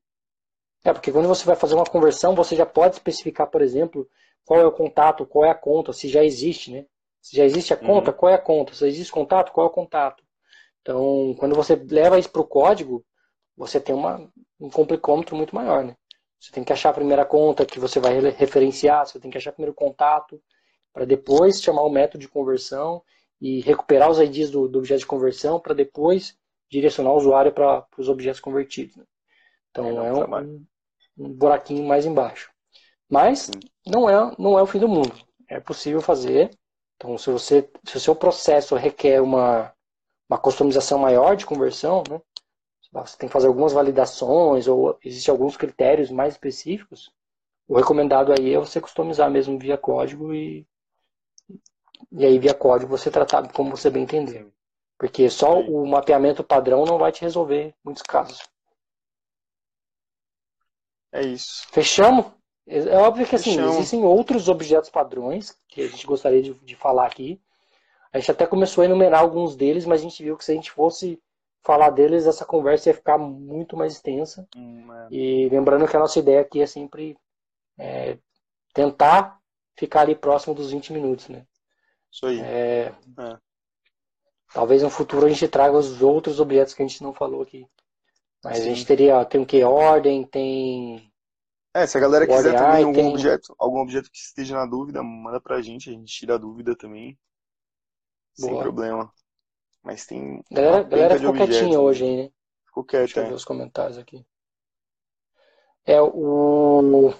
É, 0.83 0.93
porque 0.93 1.11
quando 1.11 1.27
você 1.27 1.45
vai 1.45 1.55
fazer 1.55 1.75
uma 1.75 1.85
conversão, 1.85 2.35
você 2.35 2.55
já 2.55 2.65
pode 2.65 2.95
especificar, 2.95 3.47
por 3.47 3.61
exemplo, 3.61 4.07
qual 4.45 4.59
é 4.59 4.65
o 4.65 4.71
contato, 4.71 5.25
qual 5.25 5.45
é 5.45 5.49
a 5.49 5.55
conta, 5.55 5.91
se 5.91 6.07
já 6.07 6.23
existe, 6.23 6.71
né? 6.71 6.85
Se 7.21 7.35
já 7.35 7.43
existe 7.43 7.73
a 7.73 7.77
conta, 7.77 8.11
uhum. 8.11 8.17
qual 8.17 8.31
é 8.31 8.35
a 8.35 8.41
conta? 8.41 8.73
Se 8.73 8.87
existe 8.87 9.11
contato, 9.11 9.51
qual 9.51 9.67
é 9.67 9.69
o 9.69 9.73
contato? 9.73 10.23
Então, 10.81 11.35
quando 11.37 11.55
você 11.55 11.75
leva 11.75 12.17
isso 12.17 12.29
para 12.29 12.41
o 12.41 12.47
código, 12.47 13.03
você 13.57 13.79
tem 13.79 13.93
uma, 13.93 14.31
um 14.59 14.69
complicômetro 14.69 15.35
muito 15.35 15.53
maior, 15.53 15.83
né? 15.83 15.97
Você 16.39 16.51
tem 16.51 16.63
que 16.63 16.71
achar 16.71 16.91
a 16.91 16.93
primeira 16.93 17.25
conta 17.25 17.65
que 17.65 17.79
você 17.79 17.99
vai 17.99 18.19
referenciar, 18.31 19.05
você 19.05 19.19
tem 19.19 19.29
que 19.29 19.37
achar 19.37 19.49
o 19.49 19.53
primeiro 19.53 19.73
contato, 19.73 20.41
para 20.93 21.03
depois 21.03 21.61
chamar 21.61 21.81
o 21.81 21.89
método 21.89 22.19
de 22.19 22.29
conversão 22.29 23.03
e 23.41 23.59
recuperar 23.61 24.09
os 24.09 24.19
IDs 24.19 24.49
do, 24.49 24.67
do 24.67 24.79
objeto 24.79 24.99
de 24.99 25.05
conversão 25.05 25.59
para 25.59 25.73
depois 25.73 26.37
direcionar 26.69 27.11
o 27.11 27.17
usuário 27.17 27.51
para 27.51 27.85
os 27.97 28.07
objetos 28.09 28.39
convertidos. 28.39 28.95
Né? 28.95 29.03
Então 29.71 29.85
é, 30.01 30.07
é 30.07 30.13
um, 30.13 30.65
um, 31.17 31.33
buraquinho 31.33 31.87
mais 31.87 32.05
embaixo. 32.05 32.51
Mas 33.09 33.49
não 33.85 34.09
é, 34.09 34.35
não 34.37 34.57
é 34.57 34.61
o 34.61 34.67
fim 34.67 34.79
do 34.79 34.87
mundo. 34.87 35.13
É 35.47 35.59
possível 35.59 36.01
fazer. 36.01 36.51
Então 36.95 37.17
se 37.17 37.29
você 37.31 37.69
se 37.85 37.97
o 37.97 37.99
seu 37.99 38.15
processo 38.15 38.75
requer 38.75 39.21
uma, 39.21 39.73
uma 40.29 40.37
customização 40.37 40.99
maior 40.99 41.35
de 41.35 41.45
conversão, 41.45 42.03
né? 42.09 42.21
você 42.91 43.17
tem 43.17 43.29
que 43.29 43.33
fazer 43.33 43.47
algumas 43.47 43.73
validações 43.73 44.67
ou 44.67 44.97
existem 45.03 45.31
alguns 45.31 45.55
critérios 45.57 46.09
mais 46.09 46.33
específicos, 46.33 47.11
o 47.67 47.75
recomendado 47.75 48.31
aí 48.31 48.53
é 48.53 48.59
você 48.59 48.79
customizar 48.79 49.29
mesmo 49.29 49.59
via 49.59 49.77
código 49.77 50.33
e, 50.33 50.65
e 52.11 52.25
aí, 52.25 52.39
via 52.39 52.53
código, 52.53 52.97
você 52.97 53.11
tratar 53.11 53.51
como 53.51 53.75
você 53.75 53.89
bem 53.89 54.03
entender. 54.03 54.47
Porque 54.97 55.29
só 55.29 55.59
o 55.59 55.85
mapeamento 55.85 56.43
padrão 56.43 56.85
não 56.85 56.97
vai 56.97 57.11
te 57.11 57.21
resolver 57.21 57.73
muitos 57.83 58.01
casos. 58.01 58.39
É 61.11 61.21
isso. 61.21 61.65
Fechamos? 61.71 62.25
É 62.65 62.97
óbvio 62.97 63.25
que 63.25 63.35
assim, 63.35 63.51
Fechamos. 63.51 63.75
existem 63.75 64.03
outros 64.03 64.49
objetos 64.49 64.89
padrões 64.89 65.57
que 65.69 65.81
a 65.81 65.87
gente 65.87 66.05
gostaria 66.05 66.41
de, 66.41 66.53
de 66.53 66.75
falar 66.75 67.05
aqui. 67.05 67.41
A 68.11 68.19
gente 68.19 68.31
até 68.31 68.45
começou 68.45 68.81
a 68.81 68.85
enumerar 68.85 69.21
alguns 69.21 69.55
deles, 69.55 69.85
mas 69.85 70.01
a 70.01 70.03
gente 70.03 70.21
viu 70.21 70.35
que 70.35 70.43
se 70.43 70.51
a 70.51 70.55
gente 70.55 70.71
fosse 70.71 71.21
falar 71.63 71.89
deles, 71.91 72.25
essa 72.25 72.45
conversa 72.45 72.89
ia 72.89 72.95
ficar 72.95 73.17
muito 73.17 73.77
mais 73.77 73.93
extensa. 73.93 74.47
Hum, 74.55 74.87
é. 74.93 75.07
E 75.11 75.49
lembrando 75.49 75.87
que 75.87 75.95
a 75.95 75.99
nossa 75.99 76.19
ideia 76.19 76.41
aqui 76.41 76.61
é 76.61 76.67
sempre 76.67 77.17
é, 77.77 78.17
tentar 78.73 79.39
ficar 79.75 80.01
ali 80.01 80.15
próximo 80.15 80.55
dos 80.55 80.71
20 80.71 80.93
minutos, 80.93 81.29
né? 81.29 81.45
Isso 82.11 82.25
aí. 82.25 82.39
É, 82.39 82.93
é. 83.19 83.37
Talvez 84.53 84.81
no 84.81 84.89
futuro 84.89 85.25
a 85.25 85.29
gente 85.29 85.47
traga 85.47 85.77
os 85.77 86.01
outros 86.01 86.39
objetos 86.39 86.73
que 86.73 86.81
a 86.81 86.87
gente 86.87 87.03
não 87.03 87.13
falou 87.13 87.41
aqui. 87.41 87.67
Mas 88.43 88.57
Sim. 88.57 88.63
a 88.63 88.65
gente 88.65 88.85
teria, 88.85 89.25
tem 89.25 89.41
o 89.41 89.45
que? 89.45 89.63
Ordem, 89.63 90.25
tem. 90.25 91.11
É, 91.73 91.85
se 91.85 91.97
a 91.97 92.01
galera 92.01 92.25
quiser 92.25 92.55
também 92.57 92.83
algum 92.83 92.93
tem... 92.93 93.09
objeto, 93.09 93.55
algum 93.59 93.79
objeto 93.79 94.09
que 94.11 94.17
esteja 94.17 94.55
na 94.55 94.65
dúvida, 94.65 95.03
manda 95.03 95.39
pra 95.39 95.61
gente, 95.61 95.89
a 95.89 95.93
gente 95.93 96.11
tira 96.11 96.35
a 96.35 96.37
dúvida 96.37 96.75
também. 96.75 97.17
Boa. 98.39 98.51
Sem 98.51 98.59
problema. 98.59 99.13
Mas 99.83 100.05
tem. 100.05 100.43
Galera, 100.51 100.83
galera 100.83 101.19
ficou 101.19 101.33
quietinha 101.33 101.79
hoje 101.79 102.03
aí, 102.03 102.17
né? 102.23 102.31
Ficou 102.65 102.83
quieto, 102.83 103.05
Deixa 103.05 103.19
eu 103.19 103.23
é. 103.25 103.27
ver 103.29 103.33
os 103.35 103.45
comentários 103.45 103.97
aqui. 103.97 104.25
É 105.85 106.01
o. 106.01 107.13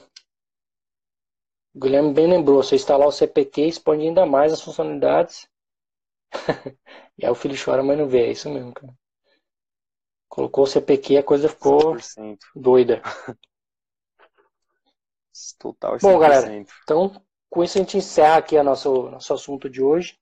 O 1.74 1.80
Guilherme 1.80 2.12
bem 2.12 2.28
lembrou, 2.28 2.64
você 2.64 2.76
instalar 2.76 3.08
o 3.08 3.12
CPQ 3.12 3.68
expande 3.68 4.08
ainda 4.08 4.26
mais 4.26 4.52
as 4.52 4.62
funcionalidades. 4.62 5.48
e 7.18 7.24
aí 7.24 7.32
o 7.32 7.36
filho 7.36 7.56
chora, 7.64 7.84
mas 7.84 7.98
não 7.98 8.08
vê, 8.08 8.26
é 8.26 8.32
isso 8.32 8.50
mesmo, 8.50 8.74
cara. 8.74 8.92
Colocou 10.30 10.66
o 10.66 10.68
CPQ, 10.68 11.18
a 11.18 11.24
coisa 11.24 11.50
ficou 11.50 11.96
100%. 11.96 12.38
doida. 12.56 13.02
Total 15.60 15.98
100%. 15.98 16.02
Bom, 16.02 16.20
galera, 16.20 16.54
então 16.84 17.22
com 17.50 17.64
isso 17.64 17.78
a 17.78 17.82
gente 17.82 17.98
encerra 17.98 18.38
aqui 18.38 18.58
o 18.58 18.64
nosso, 18.64 19.10
nosso 19.10 19.34
assunto 19.34 19.70
de 19.70 19.82
hoje. 19.82 20.20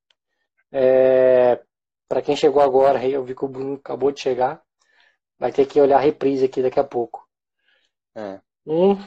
É, 0.72 1.62
Para 2.08 2.22
quem 2.22 2.36
chegou 2.36 2.62
agora, 2.62 3.04
eu 3.06 3.24
vi 3.24 3.36
que 3.36 3.46
o 3.46 3.48
Bruno 3.48 3.76
acabou 3.76 4.12
de 4.12 4.20
chegar. 4.20 4.62
vai 5.39 5.52
ter 5.52 5.65
que 5.65 5.82
olhar 5.82 5.98
a 5.98 6.02
reprise 6.02 6.46
aqui 6.46 6.62
daqui 6.62 6.80
a 6.80 6.84
pouco. 6.84 7.28
É. 8.15 8.39
Um, 8.65 8.98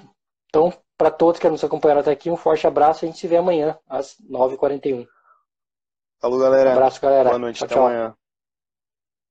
então, 0.49 0.73
para 0.97 1.11
todos 1.11 1.41
que 1.41 1.49
nos 1.49 1.63
acompanharam 1.63 2.01
até 2.01 2.11
aqui, 2.11 2.31
um 2.31 2.37
forte 2.37 2.67
abraço. 2.67 3.05
A 3.05 3.09
gente 3.09 3.19
se 3.19 3.29
vê 3.29 3.37
amanhã, 3.37 3.79
às 3.87 4.17
9h41. 4.29 5.07
Falou, 6.21 6.39
galera. 6.39 6.71
Um 6.71 6.73
abraço, 6.73 7.01
galera. 7.01 7.29
Boa 7.29 7.39
noite, 7.39 7.59
tchau, 7.59 7.67
até 7.67 7.75
tchau. 7.75 7.87
amanhã. 7.87 8.17